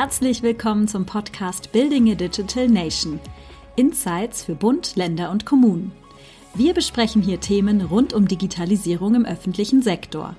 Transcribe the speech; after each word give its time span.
Herzlich 0.00 0.42
willkommen 0.42 0.88
zum 0.88 1.04
Podcast 1.04 1.72
Building 1.72 2.10
a 2.10 2.14
Digital 2.14 2.68
Nation. 2.68 3.20
Insights 3.76 4.42
für 4.42 4.54
Bund, 4.54 4.96
Länder 4.96 5.30
und 5.30 5.44
Kommunen. 5.44 5.92
Wir 6.54 6.72
besprechen 6.72 7.20
hier 7.20 7.38
Themen 7.38 7.82
rund 7.82 8.14
um 8.14 8.26
Digitalisierung 8.26 9.14
im 9.14 9.26
öffentlichen 9.26 9.82
Sektor. 9.82 10.36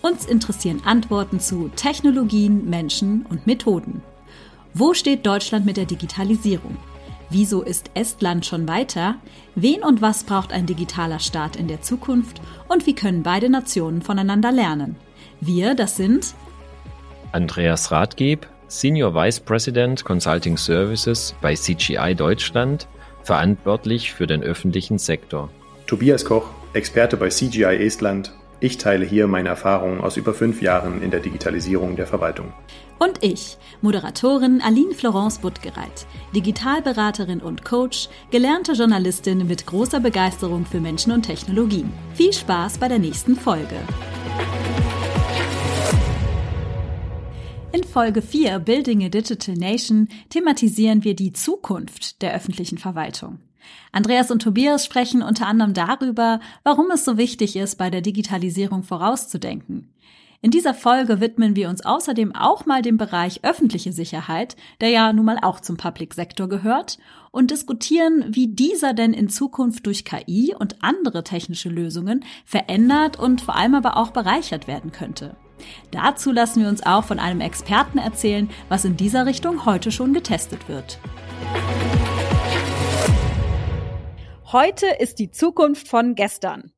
Uns 0.00 0.26
interessieren 0.26 0.82
Antworten 0.84 1.40
zu 1.40 1.72
Technologien, 1.74 2.70
Menschen 2.70 3.26
und 3.28 3.48
Methoden. 3.48 4.00
Wo 4.74 4.94
steht 4.94 5.26
Deutschland 5.26 5.66
mit 5.66 5.76
der 5.76 5.86
Digitalisierung? 5.86 6.76
Wieso 7.30 7.62
ist 7.62 7.90
Estland 7.94 8.46
schon 8.46 8.68
weiter? 8.68 9.16
Wen 9.56 9.82
und 9.82 10.00
was 10.00 10.22
braucht 10.22 10.52
ein 10.52 10.66
digitaler 10.66 11.18
Staat 11.18 11.56
in 11.56 11.66
der 11.66 11.82
Zukunft? 11.82 12.40
Und 12.68 12.86
wie 12.86 12.94
können 12.94 13.24
beide 13.24 13.50
Nationen 13.50 14.02
voneinander 14.02 14.52
lernen? 14.52 14.94
Wir, 15.40 15.74
das 15.74 15.96
sind 15.96 16.32
Andreas 17.32 17.90
Rathgeb, 17.90 18.46
Senior 18.70 19.12
Vice 19.12 19.40
President 19.40 20.04
Consulting 20.04 20.56
Services 20.56 21.34
bei 21.40 21.54
CGI 21.54 22.14
Deutschland, 22.14 22.86
verantwortlich 23.24 24.12
für 24.12 24.28
den 24.28 24.44
öffentlichen 24.44 24.98
Sektor. 24.98 25.50
Tobias 25.88 26.24
Koch, 26.24 26.44
Experte 26.72 27.16
bei 27.16 27.30
CGI 27.30 27.84
Estland. 27.84 28.32
Ich 28.60 28.78
teile 28.78 29.04
hier 29.04 29.26
meine 29.26 29.48
Erfahrungen 29.48 30.00
aus 30.00 30.16
über 30.16 30.34
fünf 30.34 30.62
Jahren 30.62 31.02
in 31.02 31.10
der 31.10 31.18
Digitalisierung 31.18 31.96
der 31.96 32.06
Verwaltung. 32.06 32.52
Und 33.00 33.24
ich, 33.24 33.58
Moderatorin 33.80 34.62
Aline 34.62 34.94
Florence 34.94 35.38
Buttgereit, 35.38 36.06
Digitalberaterin 36.36 37.40
und 37.40 37.64
Coach, 37.64 38.08
gelernte 38.30 38.74
Journalistin 38.74 39.48
mit 39.48 39.66
großer 39.66 39.98
Begeisterung 39.98 40.64
für 40.64 40.78
Menschen 40.78 41.10
und 41.10 41.22
Technologien. 41.22 41.92
Viel 42.14 42.32
Spaß 42.32 42.78
bei 42.78 42.86
der 42.86 43.00
nächsten 43.00 43.34
Folge. 43.34 43.80
In 47.72 47.84
Folge 47.84 48.20
4 48.20 48.58
Building 48.58 49.04
a 49.04 49.08
Digital 49.08 49.54
Nation 49.54 50.08
thematisieren 50.28 51.04
wir 51.04 51.14
die 51.14 51.32
Zukunft 51.32 52.20
der 52.20 52.34
öffentlichen 52.34 52.78
Verwaltung. 52.78 53.38
Andreas 53.92 54.32
und 54.32 54.42
Tobias 54.42 54.84
sprechen 54.84 55.22
unter 55.22 55.46
anderem 55.46 55.72
darüber, 55.72 56.40
warum 56.64 56.90
es 56.90 57.04
so 57.04 57.16
wichtig 57.16 57.54
ist, 57.54 57.76
bei 57.76 57.88
der 57.88 58.00
Digitalisierung 58.00 58.82
vorauszudenken. 58.82 59.88
In 60.42 60.50
dieser 60.50 60.74
Folge 60.74 61.20
widmen 61.20 61.54
wir 61.54 61.68
uns 61.68 61.84
außerdem 61.84 62.34
auch 62.34 62.66
mal 62.66 62.82
dem 62.82 62.96
Bereich 62.96 63.44
öffentliche 63.44 63.92
Sicherheit, 63.92 64.56
der 64.80 64.88
ja 64.88 65.12
nun 65.12 65.26
mal 65.26 65.38
auch 65.40 65.60
zum 65.60 65.76
Public 65.76 66.14
Sektor 66.14 66.48
gehört, 66.48 66.98
und 67.30 67.52
diskutieren, 67.52 68.24
wie 68.30 68.48
dieser 68.48 68.94
denn 68.94 69.12
in 69.12 69.28
Zukunft 69.28 69.86
durch 69.86 70.04
KI 70.04 70.56
und 70.58 70.82
andere 70.82 71.22
technische 71.22 71.68
Lösungen 71.68 72.24
verändert 72.44 73.16
und 73.16 73.42
vor 73.42 73.54
allem 73.54 73.76
aber 73.76 73.96
auch 73.96 74.10
bereichert 74.10 74.66
werden 74.66 74.90
könnte. 74.90 75.36
Dazu 75.90 76.32
lassen 76.32 76.62
wir 76.62 76.68
uns 76.68 76.84
auch 76.84 77.04
von 77.04 77.18
einem 77.18 77.40
Experten 77.40 77.98
erzählen, 77.98 78.50
was 78.68 78.84
in 78.84 78.96
dieser 78.96 79.26
Richtung 79.26 79.66
heute 79.66 79.92
schon 79.92 80.12
getestet 80.12 80.68
wird. 80.68 80.98
Heute 84.52 84.86
ist 84.98 85.18
die 85.20 85.30
Zukunft 85.30 85.86
von 85.86 86.14
gestern. 86.14 86.72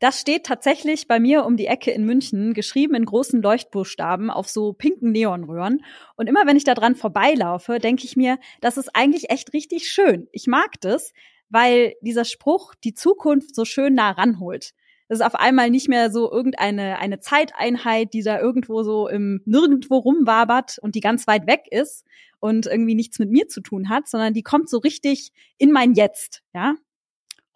Das 0.00 0.20
steht 0.20 0.44
tatsächlich 0.44 1.06
bei 1.06 1.20
mir 1.20 1.46
um 1.46 1.56
die 1.56 1.66
Ecke 1.66 1.90
in 1.90 2.04
München, 2.04 2.52
geschrieben 2.52 2.94
in 2.94 3.04
großen 3.04 3.40
Leuchtbuchstaben 3.40 4.30
auf 4.30 4.48
so 4.48 4.72
pinken 4.72 5.12
Neonröhren. 5.12 5.84
Und 6.16 6.26
immer 6.26 6.46
wenn 6.46 6.56
ich 6.56 6.64
da 6.64 6.74
dran 6.74 6.94
vorbeilaufe, 6.96 7.78
denke 7.78 8.04
ich 8.04 8.16
mir, 8.16 8.38
das 8.60 8.76
ist 8.76 8.90
eigentlich 8.94 9.30
echt 9.30 9.52
richtig 9.52 9.88
schön. 9.88 10.28
Ich 10.32 10.46
mag 10.46 10.80
das, 10.80 11.12
weil 11.48 11.94
dieser 12.00 12.24
Spruch 12.24 12.74
die 12.74 12.94
Zukunft 12.94 13.54
so 13.54 13.64
schön 13.64 13.94
nah 13.94 14.10
ranholt. 14.10 14.72
Das 15.14 15.20
ist 15.20 15.26
auf 15.26 15.36
einmal 15.36 15.70
nicht 15.70 15.88
mehr 15.88 16.10
so 16.10 16.28
irgendeine 16.28 16.98
eine 16.98 17.20
Zeiteinheit, 17.20 18.12
die 18.14 18.24
da 18.24 18.40
irgendwo 18.40 18.82
so 18.82 19.06
im 19.06 19.42
Nirgendwo 19.44 19.98
rumwabert 19.98 20.80
und 20.82 20.96
die 20.96 21.00
ganz 21.00 21.28
weit 21.28 21.46
weg 21.46 21.68
ist 21.70 22.04
und 22.40 22.66
irgendwie 22.66 22.96
nichts 22.96 23.20
mit 23.20 23.30
mir 23.30 23.46
zu 23.46 23.60
tun 23.60 23.90
hat, 23.90 24.08
sondern 24.08 24.34
die 24.34 24.42
kommt 24.42 24.68
so 24.68 24.78
richtig 24.78 25.30
in 25.56 25.70
mein 25.70 25.94
Jetzt, 25.94 26.42
ja. 26.52 26.74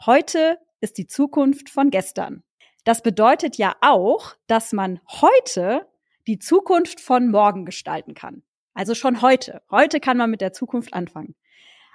Heute 0.06 0.58
ist 0.80 0.98
die 0.98 1.08
Zukunft 1.08 1.68
von 1.68 1.90
gestern. 1.90 2.44
Das 2.84 3.02
bedeutet 3.02 3.56
ja 3.56 3.74
auch, 3.80 4.36
dass 4.46 4.72
man 4.72 5.00
heute 5.20 5.84
die 6.28 6.38
Zukunft 6.38 7.00
von 7.00 7.28
morgen 7.28 7.64
gestalten 7.64 8.14
kann. 8.14 8.44
Also 8.72 8.94
schon 8.94 9.20
heute. 9.20 9.62
Heute 9.68 9.98
kann 9.98 10.16
man 10.16 10.30
mit 10.30 10.42
der 10.42 10.52
Zukunft 10.52 10.94
anfangen. 10.94 11.34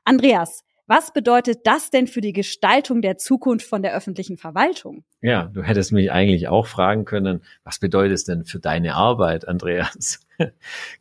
Andreas, 0.03 0.65
was 0.87 1.13
bedeutet 1.13 1.65
das 1.65 1.89
denn 1.91 2.07
für 2.07 2.19
die 2.19 2.33
Gestaltung 2.33 3.01
der 3.01 3.17
Zukunft 3.17 3.65
von 3.65 3.81
der 3.81 3.95
öffentlichen 3.95 4.37
Verwaltung? 4.37 5.03
Ja, 5.21 5.45
du 5.45 5.63
hättest 5.63 5.93
mich 5.93 6.11
eigentlich 6.11 6.49
auch 6.49 6.67
fragen 6.67 7.05
können, 7.05 7.41
was 7.63 7.79
bedeutet 7.79 8.15
es 8.15 8.25
denn 8.25 8.43
für 8.43 8.59
deine 8.59 8.95
Arbeit, 8.95 9.47
Andreas? 9.47 10.19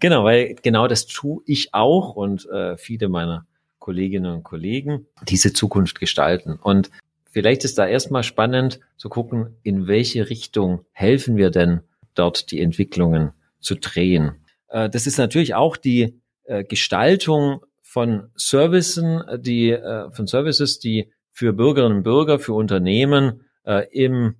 genau, 0.00 0.24
weil 0.24 0.54
genau 0.62 0.86
das 0.86 1.06
tue 1.06 1.42
ich 1.46 1.74
auch 1.74 2.14
und 2.14 2.48
äh, 2.48 2.76
viele 2.76 3.08
meiner 3.08 3.46
Kolleginnen 3.80 4.32
und 4.32 4.44
Kollegen, 4.44 5.06
diese 5.28 5.52
Zukunft 5.52 5.98
gestalten. 5.98 6.54
Und 6.62 6.92
vielleicht 7.30 7.64
ist 7.64 7.78
da 7.78 7.86
erstmal 7.86 8.22
spannend 8.22 8.78
zu 8.96 9.08
gucken, 9.08 9.56
in 9.64 9.88
welche 9.88 10.30
Richtung 10.30 10.84
helfen 10.92 11.36
wir 11.36 11.50
denn 11.50 11.80
dort 12.14 12.52
die 12.52 12.60
Entwicklungen 12.60 13.32
zu 13.58 13.74
drehen. 13.74 14.36
Äh, 14.68 14.88
das 14.88 15.08
ist 15.08 15.18
natürlich 15.18 15.54
auch 15.54 15.76
die 15.76 16.20
äh, 16.44 16.62
Gestaltung 16.62 17.62
von 17.92 18.30
Servicen, 18.36 19.22
die 19.40 19.68
äh, 19.70 20.10
von 20.12 20.26
Services, 20.26 20.78
die 20.78 21.12
für 21.30 21.52
Bürgerinnen 21.52 21.98
und 21.98 22.02
Bürger, 22.04 22.38
für 22.38 22.54
Unternehmen 22.54 23.42
äh, 23.66 23.86
im 23.92 24.36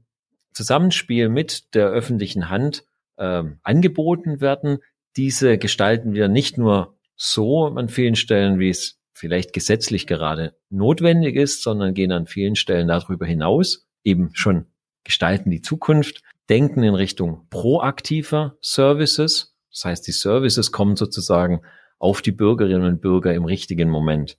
Zusammenspiel 0.55 1.29
mit 1.29 1.75
der 1.75 1.89
öffentlichen 1.89 2.49
Hand 2.49 2.85
äh, 3.19 3.43
angeboten 3.63 4.41
werden. 4.41 4.79
Diese 5.19 5.59
gestalten 5.59 6.15
wir 6.15 6.29
nicht 6.29 6.57
nur 6.57 6.97
so 7.15 7.67
an 7.67 7.91
vielen 7.91 8.15
Stellen, 8.15 8.59
wie 8.59 8.71
es 8.71 8.99
vielleicht 9.13 9.53
gesetzlich 9.53 10.07
gerade 10.07 10.57
notwendig 10.71 11.37
ist, 11.37 11.63
sondern 11.63 11.93
gehen 11.93 12.11
an 12.11 12.27
vielen 12.27 12.57
Stellen 12.57 12.89
darüber 12.89 13.27
hinaus, 13.27 13.87
eben 14.03 14.31
schon 14.33 14.65
gestalten 15.05 15.51
die 15.51 15.61
Zukunft, 15.61 16.23
denken 16.49 16.83
in 16.85 16.95
Richtung 16.95 17.49
proaktiver 17.51 18.57
Services. 18.63 19.55
Das 19.71 19.85
heißt, 19.85 20.07
die 20.07 20.13
Services 20.13 20.73
kommen 20.73 20.97
sozusagen 20.97 21.61
auf 22.03 22.21
die 22.21 22.33
Bürgerinnen 22.33 22.85
und 22.85 23.01
Bürger 23.01 23.33
im 23.33 23.45
richtigen 23.45 23.89
Moment 23.89 24.37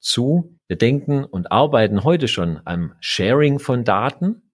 zu. 0.00 0.58
Wir 0.66 0.76
denken 0.76 1.24
und 1.24 1.52
arbeiten 1.52 2.02
heute 2.02 2.26
schon 2.26 2.60
am 2.64 2.94
Sharing 2.98 3.60
von 3.60 3.84
Daten. 3.84 4.50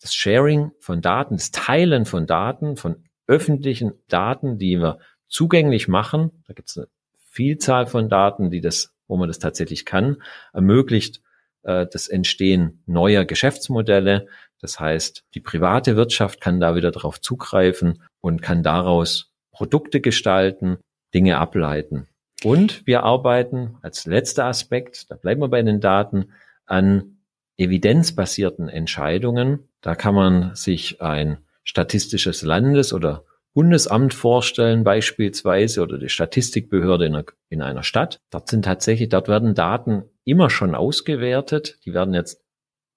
Das 0.00 0.14
Sharing 0.14 0.72
von 0.80 1.02
Daten, 1.02 1.36
das 1.36 1.50
Teilen 1.50 2.06
von 2.06 2.26
Daten, 2.26 2.76
von 2.76 3.04
öffentlichen 3.26 3.92
Daten, 4.08 4.56
die 4.56 4.78
wir 4.78 5.00
zugänglich 5.28 5.86
machen. 5.86 6.42
Da 6.46 6.54
gibt 6.54 6.70
es 6.70 6.78
eine 6.78 6.86
Vielzahl 7.18 7.86
von 7.86 8.08
Daten, 8.08 8.50
die 8.50 8.62
das, 8.62 8.94
wo 9.06 9.18
man 9.18 9.28
das 9.28 9.38
tatsächlich 9.38 9.84
kann, 9.84 10.16
ermöglicht 10.54 11.20
äh, 11.62 11.86
das 11.92 12.08
Entstehen 12.08 12.82
neuer 12.86 13.26
Geschäftsmodelle. 13.26 14.28
Das 14.62 14.80
heißt, 14.80 15.24
die 15.34 15.40
private 15.40 15.94
Wirtschaft 15.96 16.40
kann 16.40 16.58
da 16.58 16.74
wieder 16.74 16.90
darauf 16.90 17.20
zugreifen 17.20 18.02
und 18.22 18.40
kann 18.40 18.62
daraus 18.62 19.30
Produkte 19.50 20.00
gestalten, 20.00 20.78
Dinge 21.14 21.38
ableiten. 21.38 22.08
Und 22.44 22.86
wir 22.86 23.04
arbeiten 23.04 23.76
als 23.82 24.06
letzter 24.06 24.46
Aspekt, 24.46 25.10
da 25.10 25.16
bleiben 25.16 25.40
wir 25.40 25.48
bei 25.48 25.62
den 25.62 25.80
Daten, 25.80 26.32
an 26.66 27.18
evidenzbasierten 27.56 28.68
Entscheidungen. 28.68 29.68
Da 29.80 29.94
kann 29.94 30.14
man 30.14 30.54
sich 30.54 31.00
ein 31.00 31.38
statistisches 31.64 32.42
Landes- 32.42 32.92
oder 32.92 33.24
Bundesamt 33.54 34.14
vorstellen 34.14 34.82
beispielsweise 34.82 35.82
oder 35.82 35.98
die 35.98 36.08
Statistikbehörde 36.08 37.06
in 37.06 37.14
einer, 37.14 37.24
in 37.50 37.62
einer 37.62 37.82
Stadt. 37.82 38.20
Dort 38.30 38.48
sind 38.48 38.64
tatsächlich, 38.64 39.10
dort 39.10 39.28
werden 39.28 39.54
Daten 39.54 40.04
immer 40.24 40.48
schon 40.48 40.74
ausgewertet. 40.74 41.78
Die 41.84 41.92
werden 41.92 42.14
jetzt 42.14 42.42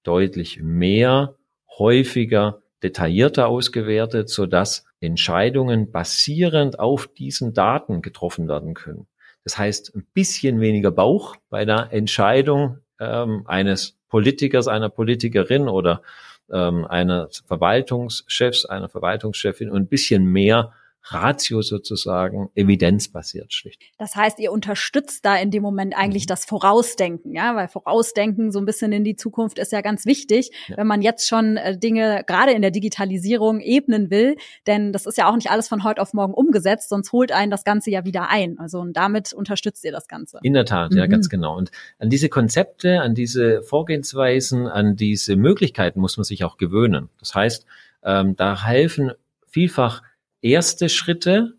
deutlich 0.03 0.62
mehr, 0.62 1.35
häufiger, 1.77 2.62
detaillierter 2.85 3.47
ausgewertet, 3.47 4.29
so 4.29 4.45
dass 4.45 4.85
Entscheidungen 4.99 5.91
basierend 5.91 6.79
auf 6.79 7.07
diesen 7.07 7.53
Daten 7.53 8.03
getroffen 8.03 8.47
werden 8.47 8.75
können. 8.75 9.07
Das 9.43 9.57
heißt, 9.57 9.95
ein 9.95 10.05
bisschen 10.13 10.59
weniger 10.59 10.91
Bauch 10.91 11.35
bei 11.49 11.65
der 11.65 11.91
Entscheidung 11.91 12.79
ähm, 12.99 13.43
eines 13.47 13.97
Politikers, 14.07 14.67
einer 14.67 14.89
Politikerin 14.89 15.67
oder 15.67 16.03
ähm, 16.51 16.85
eines 16.85 17.43
Verwaltungschefs, 17.47 18.65
einer 18.65 18.88
Verwaltungschefin 18.88 19.71
und 19.71 19.83
ein 19.83 19.88
bisschen 19.88 20.25
mehr 20.25 20.73
Ratio 21.07 21.61
sozusagen 21.61 22.49
evidenzbasiert 22.55 23.53
schlicht. 23.53 23.81
Das 23.97 24.15
heißt, 24.15 24.39
ihr 24.39 24.51
unterstützt 24.51 25.25
da 25.25 25.35
in 25.35 25.51
dem 25.51 25.61
Moment 25.61 25.95
eigentlich 25.95 26.23
mhm. 26.23 26.29
das 26.29 26.45
Vorausdenken, 26.45 27.33
ja, 27.33 27.55
weil 27.55 27.67
Vorausdenken 27.67 28.51
so 28.51 28.59
ein 28.59 28.65
bisschen 28.65 28.91
in 28.91 29.03
die 29.03 29.15
Zukunft 29.15 29.59
ist 29.59 29.71
ja 29.71 29.81
ganz 29.81 30.05
wichtig, 30.05 30.51
ja. 30.67 30.77
wenn 30.77 30.87
man 30.87 31.01
jetzt 31.01 31.27
schon 31.27 31.57
äh, 31.57 31.77
Dinge 31.77 32.23
gerade 32.25 32.53
in 32.53 32.61
der 32.61 32.71
Digitalisierung 32.71 33.59
ebnen 33.59 34.09
will, 34.09 34.35
denn 34.67 34.93
das 34.93 35.05
ist 35.05 35.17
ja 35.17 35.29
auch 35.29 35.35
nicht 35.35 35.51
alles 35.51 35.67
von 35.67 35.83
heute 35.83 36.01
auf 36.01 36.13
morgen 36.13 36.33
umgesetzt, 36.33 36.89
sonst 36.89 37.11
holt 37.11 37.31
einen 37.31 37.51
das 37.51 37.63
Ganze 37.63 37.91
ja 37.91 38.05
wieder 38.05 38.29
ein. 38.29 38.57
Also 38.57 38.79
und 38.79 38.93
damit 38.93 39.33
unterstützt 39.33 39.83
ihr 39.85 39.91
das 39.91 40.07
Ganze. 40.07 40.39
In 40.41 40.53
der 40.53 40.65
Tat, 40.65 40.91
mhm. 40.91 40.97
ja, 40.97 41.05
ganz 41.05 41.29
genau. 41.29 41.55
Und 41.55 41.71
an 41.99 42.09
diese 42.09 42.29
Konzepte, 42.29 43.01
an 43.01 43.13
diese 43.13 43.61
Vorgehensweisen, 43.61 44.67
an 44.67 44.95
diese 44.95 45.35
Möglichkeiten 45.35 45.99
muss 45.99 46.17
man 46.17 46.23
sich 46.23 46.43
auch 46.43 46.57
gewöhnen. 46.57 47.09
Das 47.19 47.35
heißt, 47.35 47.65
ähm, 48.03 48.35
da 48.35 48.65
helfen 48.65 49.11
vielfach 49.47 50.01
erste 50.41 50.89
Schritte, 50.89 51.53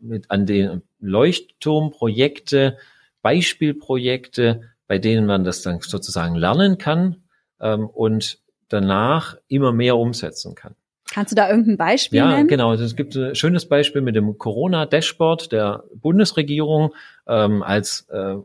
mit, 0.00 0.30
an 0.30 0.46
denen, 0.46 0.82
Leuchtturmprojekte, 1.00 2.76
Beispielprojekte, 3.22 4.62
bei 4.86 4.98
denen 4.98 5.26
man 5.26 5.44
das 5.44 5.62
dann 5.62 5.80
sozusagen 5.80 6.34
lernen 6.34 6.78
kann 6.78 7.22
ähm, 7.60 7.86
und 7.86 8.38
danach 8.68 9.36
immer 9.48 9.72
mehr 9.72 9.96
umsetzen 9.96 10.54
kann. 10.54 10.74
Kannst 11.10 11.32
du 11.32 11.36
da 11.36 11.48
irgendein 11.48 11.78
Beispiel 11.78 12.18
ja, 12.18 12.28
nennen? 12.28 12.48
Ja, 12.48 12.56
genau. 12.56 12.74
Es 12.74 12.94
gibt 12.94 13.16
ein 13.16 13.34
schönes 13.34 13.66
Beispiel 13.66 14.02
mit 14.02 14.14
dem 14.14 14.36
Corona-Dashboard 14.36 15.52
der 15.52 15.84
Bundesregierung. 15.94 16.94
Ähm, 17.26 17.62
als 17.62 18.06
äh, 18.10 18.36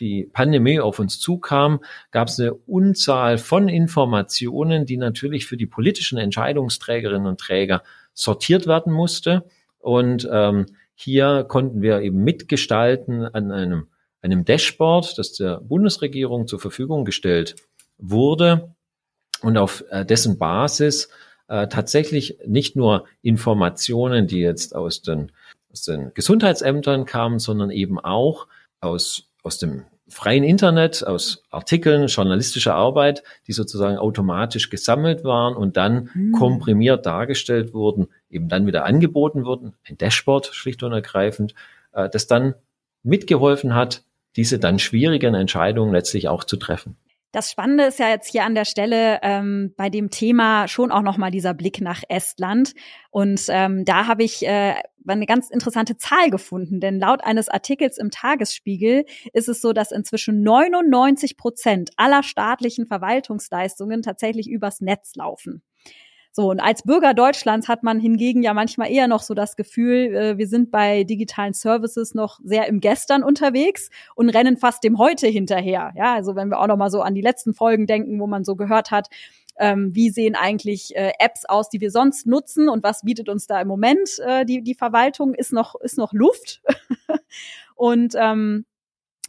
die 0.00 0.24
Pandemie 0.24 0.80
auf 0.80 0.98
uns 0.98 1.20
zukam, 1.20 1.80
gab 2.10 2.28
es 2.28 2.38
eine 2.38 2.54
Unzahl 2.54 3.38
von 3.38 3.68
Informationen, 3.68 4.84
die 4.84 4.96
natürlich 4.96 5.46
für 5.46 5.56
die 5.56 5.66
politischen 5.66 6.18
Entscheidungsträgerinnen 6.18 7.26
und 7.26 7.40
Träger 7.40 7.82
sortiert 8.14 8.66
werden 8.66 8.92
musste. 8.92 9.44
Und 9.78 10.28
ähm, 10.30 10.66
hier 10.94 11.44
konnten 11.48 11.82
wir 11.82 12.00
eben 12.00 12.22
mitgestalten 12.22 13.24
an 13.24 13.50
einem, 13.50 13.88
einem 14.20 14.44
Dashboard, 14.44 15.18
das 15.18 15.32
der 15.32 15.60
Bundesregierung 15.60 16.46
zur 16.46 16.60
Verfügung 16.60 17.04
gestellt 17.04 17.56
wurde 17.98 18.74
und 19.42 19.56
auf 19.56 19.84
äh, 19.90 20.04
dessen 20.04 20.38
Basis 20.38 21.08
äh, 21.48 21.66
tatsächlich 21.68 22.38
nicht 22.46 22.76
nur 22.76 23.04
Informationen, 23.22 24.26
die 24.26 24.40
jetzt 24.40 24.74
aus 24.74 25.02
den, 25.02 25.32
aus 25.72 25.82
den 25.82 26.12
Gesundheitsämtern 26.14 27.04
kamen, 27.04 27.38
sondern 27.38 27.70
eben 27.70 27.98
auch 27.98 28.46
aus, 28.80 29.30
aus 29.42 29.58
dem 29.58 29.84
freien 30.12 30.44
Internet, 30.44 31.06
aus 31.06 31.42
Artikeln, 31.50 32.06
journalistischer 32.06 32.74
Arbeit, 32.74 33.22
die 33.46 33.52
sozusagen 33.52 33.96
automatisch 33.96 34.68
gesammelt 34.68 35.24
waren 35.24 35.56
und 35.56 35.76
dann 35.76 36.10
mhm. 36.14 36.32
komprimiert 36.32 37.06
dargestellt 37.06 37.72
wurden, 37.72 38.08
eben 38.28 38.48
dann 38.48 38.66
wieder 38.66 38.84
angeboten 38.84 39.44
wurden, 39.44 39.72
ein 39.88 39.96
Dashboard 39.96 40.46
schlicht 40.52 40.82
und 40.82 40.92
ergreifend, 40.92 41.54
äh, 41.92 42.08
das 42.10 42.26
dann 42.26 42.54
mitgeholfen 43.02 43.74
hat, 43.74 44.04
diese 44.36 44.58
dann 44.58 44.78
schwierigen 44.78 45.34
Entscheidungen 45.34 45.92
letztlich 45.92 46.28
auch 46.28 46.44
zu 46.44 46.56
treffen. 46.56 46.96
Das 47.32 47.50
Spannende 47.50 47.84
ist 47.84 47.98
ja 47.98 48.10
jetzt 48.10 48.30
hier 48.30 48.44
an 48.44 48.54
der 48.54 48.66
Stelle 48.66 49.18
ähm, 49.22 49.72
bei 49.78 49.88
dem 49.88 50.10
Thema 50.10 50.68
schon 50.68 50.92
auch 50.92 51.00
nochmal 51.00 51.30
dieser 51.30 51.54
Blick 51.54 51.80
nach 51.80 52.02
Estland. 52.10 52.74
Und 53.10 53.46
ähm, 53.48 53.86
da 53.86 54.06
habe 54.06 54.22
ich 54.22 54.46
äh, 54.46 54.74
eine 55.06 55.26
ganz 55.26 55.50
interessante 55.50 55.96
Zahl 55.96 56.30
gefunden, 56.30 56.80
denn 56.80 56.98
laut 56.98 57.24
eines 57.24 57.48
Artikels 57.48 57.98
im 57.98 58.10
Tagesspiegel 58.10 59.04
ist 59.32 59.48
es 59.48 59.60
so, 59.60 59.72
dass 59.72 59.92
inzwischen 59.92 60.42
99 60.42 61.36
Prozent 61.36 61.90
aller 61.96 62.22
staatlichen 62.22 62.86
Verwaltungsleistungen 62.86 64.02
tatsächlich 64.02 64.48
übers 64.48 64.80
Netz 64.80 65.14
laufen. 65.14 65.62
So, 66.34 66.48
und 66.48 66.60
als 66.60 66.82
Bürger 66.84 67.12
Deutschlands 67.12 67.68
hat 67.68 67.82
man 67.82 68.00
hingegen 68.00 68.42
ja 68.42 68.54
manchmal 68.54 68.90
eher 68.90 69.06
noch 69.06 69.20
so 69.20 69.34
das 69.34 69.54
Gefühl, 69.54 70.14
äh, 70.14 70.38
wir 70.38 70.48
sind 70.48 70.70
bei 70.70 71.04
digitalen 71.04 71.52
Services 71.52 72.14
noch 72.14 72.40
sehr 72.42 72.68
im 72.68 72.80
Gestern 72.80 73.22
unterwegs 73.22 73.90
und 74.14 74.30
rennen 74.30 74.56
fast 74.56 74.82
dem 74.82 74.96
Heute 74.96 75.26
hinterher. 75.26 75.92
Ja, 75.94 76.14
also 76.14 76.34
wenn 76.34 76.48
wir 76.48 76.58
auch 76.58 76.68
noch 76.68 76.78
mal 76.78 76.90
so 76.90 77.02
an 77.02 77.14
die 77.14 77.20
letzten 77.20 77.52
Folgen 77.52 77.86
denken, 77.86 78.18
wo 78.18 78.26
man 78.26 78.44
so 78.44 78.56
gehört 78.56 78.90
hat, 78.90 79.08
ähm, 79.58 79.94
wie 79.94 80.10
sehen 80.10 80.34
eigentlich 80.34 80.94
äh, 80.96 81.12
Apps 81.18 81.44
aus, 81.44 81.68
die 81.68 81.80
wir 81.80 81.90
sonst 81.90 82.26
nutzen 82.26 82.68
und 82.68 82.82
was 82.82 83.02
bietet 83.02 83.28
uns 83.28 83.46
da 83.46 83.60
im 83.60 83.68
Moment 83.68 84.18
äh, 84.24 84.44
die, 84.44 84.62
die 84.62 84.74
Verwaltung, 84.74 85.34
ist 85.34 85.52
noch, 85.52 85.74
ist 85.80 85.98
noch 85.98 86.12
Luft. 86.12 86.62
und 87.74 88.14
ähm, 88.16 88.64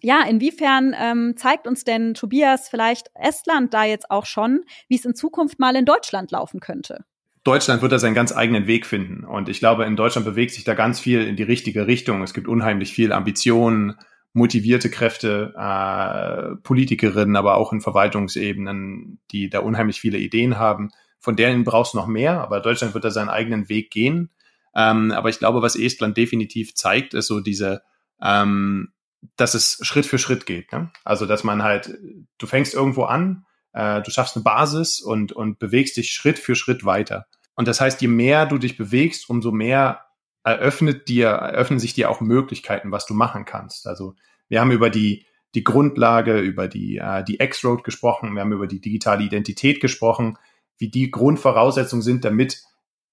ja, 0.01 0.21
inwiefern 0.27 0.93
ähm, 0.99 1.35
zeigt 1.37 1.65
uns 1.65 1.85
denn 1.85 2.13
Tobias 2.13 2.67
vielleicht 2.67 3.09
Estland 3.13 3.73
da 3.73 3.85
jetzt 3.85 4.11
auch 4.11 4.25
schon, 4.25 4.65
wie 4.89 4.95
es 4.95 5.05
in 5.05 5.15
Zukunft 5.15 5.59
mal 5.59 5.75
in 5.77 5.85
Deutschland 5.85 6.29
laufen 6.31 6.59
könnte? 6.59 7.05
Deutschland 7.45 7.81
wird 7.81 7.91
da 7.91 7.99
seinen 7.99 8.13
ganz 8.13 8.35
eigenen 8.35 8.67
Weg 8.67 8.85
finden. 8.85 9.25
Und 9.25 9.49
ich 9.49 9.59
glaube, 9.59 9.85
in 9.85 9.95
Deutschland 9.95 10.25
bewegt 10.25 10.51
sich 10.51 10.63
da 10.63 10.73
ganz 10.73 10.99
viel 10.99 11.25
in 11.25 11.35
die 11.35 11.43
richtige 11.43 11.87
Richtung. 11.87 12.21
Es 12.21 12.33
gibt 12.33 12.47
unheimlich 12.47 12.93
viel 12.93 13.11
Ambitionen, 13.11 13.95
motivierte 14.33 14.89
Kräfte, 14.89 15.53
äh, 15.55 16.55
Politikerinnen, 16.63 17.35
aber 17.35 17.55
auch 17.55 17.71
in 17.71 17.81
Verwaltungsebenen, 17.81 19.19
die 19.31 19.49
da 19.49 19.59
unheimlich 19.59 20.01
viele 20.01 20.17
Ideen 20.17 20.57
haben. 20.57 20.89
Von 21.19 21.35
denen 21.35 21.63
brauchst 21.63 21.93
du 21.93 21.97
noch 21.97 22.07
mehr, 22.07 22.41
aber 22.41 22.59
Deutschland 22.59 22.93
wird 22.93 23.05
da 23.05 23.11
seinen 23.11 23.29
eigenen 23.29 23.69
Weg 23.69 23.91
gehen. 23.91 24.31
Ähm, 24.75 25.11
aber 25.11 25.29
ich 25.29 25.39
glaube, 25.39 25.61
was 25.61 25.75
Estland 25.75 26.17
definitiv 26.17 26.73
zeigt, 26.75 27.13
ist 27.13 27.27
so 27.27 27.39
diese 27.39 27.83
ähm, 28.21 28.93
dass 29.35 29.53
es 29.53 29.79
Schritt 29.81 30.05
für 30.05 30.17
Schritt 30.17 30.45
geht. 30.45 30.71
Ne? 30.71 30.91
Also, 31.03 31.25
dass 31.25 31.43
man 31.43 31.63
halt, 31.63 31.97
du 32.37 32.47
fängst 32.47 32.73
irgendwo 32.73 33.03
an, 33.03 33.45
äh, 33.73 34.01
du 34.01 34.11
schaffst 34.11 34.35
eine 34.35 34.43
Basis 34.43 34.99
und, 34.99 35.31
und 35.31 35.59
bewegst 35.59 35.97
dich 35.97 36.11
Schritt 36.11 36.39
für 36.39 36.55
Schritt 36.55 36.85
weiter. 36.85 37.27
Und 37.55 37.67
das 37.67 37.79
heißt, 37.79 38.01
je 38.01 38.07
mehr 38.07 38.45
du 38.45 38.57
dich 38.57 38.77
bewegst, 38.77 39.29
umso 39.29 39.51
mehr 39.51 40.01
eröffnet 40.43 41.07
dir, 41.07 41.27
eröffnen 41.27 41.79
sich 41.79 41.93
dir 41.93 42.09
auch 42.09 42.21
Möglichkeiten, 42.21 42.91
was 42.91 43.05
du 43.05 43.13
machen 43.13 43.45
kannst. 43.45 43.87
Also, 43.87 44.15
wir 44.49 44.61
haben 44.61 44.71
über 44.71 44.89
die, 44.89 45.25
die 45.55 45.63
Grundlage, 45.63 46.39
über 46.39 46.67
die, 46.67 46.97
äh, 46.97 47.23
die 47.23 47.39
X-Road 47.39 47.83
gesprochen, 47.83 48.33
wir 48.33 48.41
haben 48.41 48.51
über 48.53 48.67
die 48.67 48.81
digitale 48.81 49.23
Identität 49.23 49.81
gesprochen, 49.81 50.37
wie 50.77 50.89
die 50.89 51.11
Grundvoraussetzungen 51.11 52.01
sind, 52.01 52.25
damit 52.25 52.61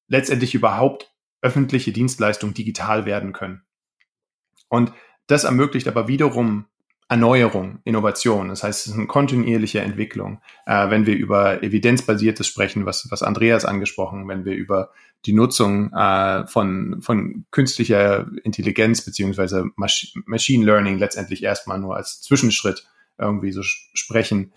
letztendlich 0.09 0.55
überhaupt 0.55 1.13
öffentliche 1.43 1.93
Dienstleistungen 1.93 2.55
digital 2.55 3.07
werden 3.07 3.33
können. 3.33 3.63
Und 4.69 4.93
das 5.27 5.45
ermöglicht 5.45 5.89
aber 5.89 6.09
wiederum 6.09 6.67
Erneuerung, 7.11 7.81
Innovation. 7.83 8.51
Das 8.51 8.63
heißt, 8.63 8.87
es 8.87 8.93
ist 8.93 8.97
eine 8.97 9.09
kontinuierliche 9.09 9.81
Entwicklung. 9.81 10.41
Äh, 10.65 10.91
wenn 10.91 11.07
wir 11.07 11.17
über 11.17 11.61
evidenzbasiertes 11.61 12.47
sprechen, 12.47 12.87
was, 12.87 13.09
was 13.11 13.25
Andreas 13.25 13.65
angesprochen, 13.65 14.29
wenn 14.29 14.45
wir 14.45 14.55
über 14.55 14.91
die 15.27 15.33
Nutzung 15.33 15.93
äh, 15.93 16.47
von, 16.47 17.03
von 17.03 17.47
künstlicher 17.51 18.29
Intelligenz 18.45 19.05
beziehungsweise 19.05 19.65
Masch 19.75 20.15
Machine 20.25 20.65
Learning 20.65 20.99
letztendlich 20.99 21.43
erstmal 21.43 21.81
nur 21.81 21.97
als 21.97 22.23
Zwischenschritt 22.23 22.87
irgendwie 23.19 23.51
so 23.51 23.63
sprechen, 23.65 24.53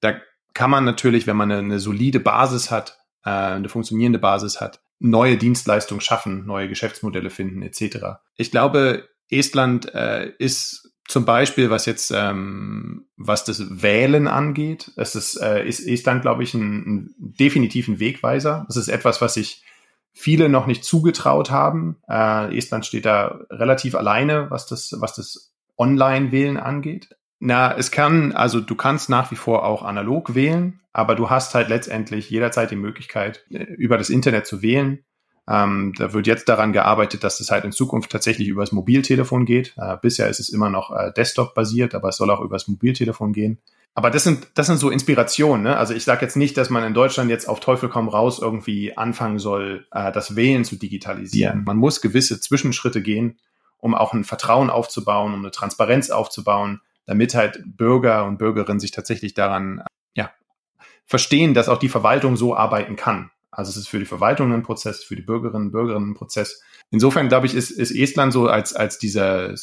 da 0.00 0.12
kann 0.52 0.70
man 0.70 0.84
natürlich, 0.84 1.26
wenn 1.26 1.38
man 1.38 1.50
eine, 1.50 1.60
eine 1.60 1.80
solide 1.80 2.20
Basis 2.20 2.70
hat, 2.70 2.98
äh, 3.24 3.30
eine 3.30 3.70
funktionierende 3.70 4.18
Basis 4.18 4.60
hat, 4.60 4.82
neue 4.98 5.38
Dienstleistungen 5.38 6.02
schaffen, 6.02 6.44
neue 6.44 6.68
Geschäftsmodelle 6.68 7.30
finden 7.30 7.62
etc. 7.62 8.18
Ich 8.36 8.50
glaube, 8.50 9.08
Estland 9.30 9.92
äh, 9.94 10.32
ist 10.38 10.93
zum 11.06 11.24
Beispiel, 11.24 11.70
was 11.70 11.86
jetzt 11.86 12.10
ähm, 12.14 13.06
was 13.16 13.44
das 13.44 13.82
Wählen 13.82 14.26
angeht, 14.26 14.92
es 14.96 15.14
ist, 15.14 15.36
äh, 15.36 15.66
ist 15.66 15.86
Estland, 15.86 16.22
glaube 16.22 16.42
ich, 16.42 16.54
ein, 16.54 16.86
ein 16.86 17.14
definitiven 17.18 18.00
Wegweiser. 18.00 18.64
Das 18.68 18.76
ist 18.76 18.88
etwas, 18.88 19.20
was 19.20 19.34
sich 19.34 19.64
viele 20.12 20.48
noch 20.48 20.66
nicht 20.66 20.84
zugetraut 20.84 21.50
haben. 21.50 21.96
Äh, 22.08 22.56
Estland 22.56 22.86
steht 22.86 23.04
da 23.04 23.40
relativ 23.50 23.94
alleine, 23.94 24.50
was 24.50 24.66
das, 24.66 24.94
was 24.98 25.14
das 25.14 25.54
Online-Wählen 25.76 26.56
angeht. 26.56 27.10
Na, 27.38 27.76
es 27.76 27.90
kann, 27.90 28.32
also 28.32 28.60
du 28.60 28.74
kannst 28.74 29.10
nach 29.10 29.30
wie 29.30 29.36
vor 29.36 29.64
auch 29.64 29.82
analog 29.82 30.34
wählen, 30.34 30.80
aber 30.92 31.16
du 31.16 31.28
hast 31.28 31.54
halt 31.54 31.68
letztendlich 31.68 32.30
jederzeit 32.30 32.70
die 32.70 32.76
Möglichkeit, 32.76 33.44
äh, 33.50 33.64
über 33.64 33.98
das 33.98 34.08
Internet 34.08 34.46
zu 34.46 34.62
wählen. 34.62 35.04
Ähm, 35.48 35.92
da 35.98 36.12
wird 36.12 36.26
jetzt 36.26 36.48
daran 36.48 36.72
gearbeitet, 36.72 37.22
dass 37.22 37.40
es 37.40 37.50
halt 37.50 37.64
in 37.64 37.72
Zukunft 37.72 38.10
tatsächlich 38.10 38.48
übers 38.48 38.72
Mobiltelefon 38.72 39.44
geht. 39.44 39.74
Äh, 39.76 39.96
bisher 40.00 40.28
ist 40.28 40.40
es 40.40 40.48
immer 40.48 40.70
noch 40.70 40.90
äh, 40.90 41.12
Desktop-basiert, 41.12 41.94
aber 41.94 42.08
es 42.08 42.16
soll 42.16 42.30
auch 42.30 42.40
übers 42.40 42.66
Mobiltelefon 42.66 43.32
gehen. 43.32 43.58
Aber 43.94 44.10
das 44.10 44.24
sind, 44.24 44.48
das 44.54 44.66
sind 44.66 44.78
so 44.78 44.90
Inspirationen. 44.90 45.62
Ne? 45.62 45.76
Also 45.76 45.94
ich 45.94 46.04
sage 46.04 46.22
jetzt 46.22 46.36
nicht, 46.36 46.56
dass 46.56 46.68
man 46.68 46.82
in 46.82 46.94
Deutschland 46.94 47.30
jetzt 47.30 47.48
auf 47.48 47.60
Teufel 47.60 47.88
komm 47.88 48.08
raus 48.08 48.40
irgendwie 48.40 48.96
anfangen 48.96 49.38
soll, 49.38 49.86
äh, 49.92 50.10
das 50.10 50.34
Wählen 50.34 50.64
zu 50.64 50.76
digitalisieren. 50.76 51.62
Man 51.64 51.76
muss 51.76 52.00
gewisse 52.00 52.40
Zwischenschritte 52.40 53.02
gehen, 53.02 53.38
um 53.78 53.94
auch 53.94 54.12
ein 54.12 54.24
Vertrauen 54.24 54.70
aufzubauen, 54.70 55.34
um 55.34 55.40
eine 55.40 55.52
Transparenz 55.52 56.10
aufzubauen, 56.10 56.80
damit 57.06 57.34
halt 57.34 57.62
Bürger 57.64 58.24
und 58.24 58.38
Bürgerinnen 58.38 58.80
sich 58.80 58.90
tatsächlich 58.90 59.34
daran 59.34 59.84
ja, 60.16 60.30
verstehen, 61.04 61.54
dass 61.54 61.68
auch 61.68 61.78
die 61.78 61.88
Verwaltung 61.88 62.36
so 62.36 62.56
arbeiten 62.56 62.96
kann. 62.96 63.30
Also 63.54 63.70
es 63.70 63.76
ist 63.76 63.88
für 63.88 63.98
die 63.98 64.04
Verwaltung 64.04 64.52
ein 64.52 64.62
Prozess, 64.62 65.04
für 65.04 65.16
die 65.16 65.22
Bürgerinnen 65.22 65.66
und 65.66 65.72
Bürger 65.72 65.96
ein 65.96 66.14
Prozess. 66.14 66.62
Insofern 66.90 67.28
glaube 67.28 67.46
ich, 67.46 67.54
ist, 67.54 67.70
ist 67.70 67.92
Estland 67.92 68.32
so 68.32 68.48
als, 68.48 68.74
als, 68.74 68.98
diese, 68.98 69.54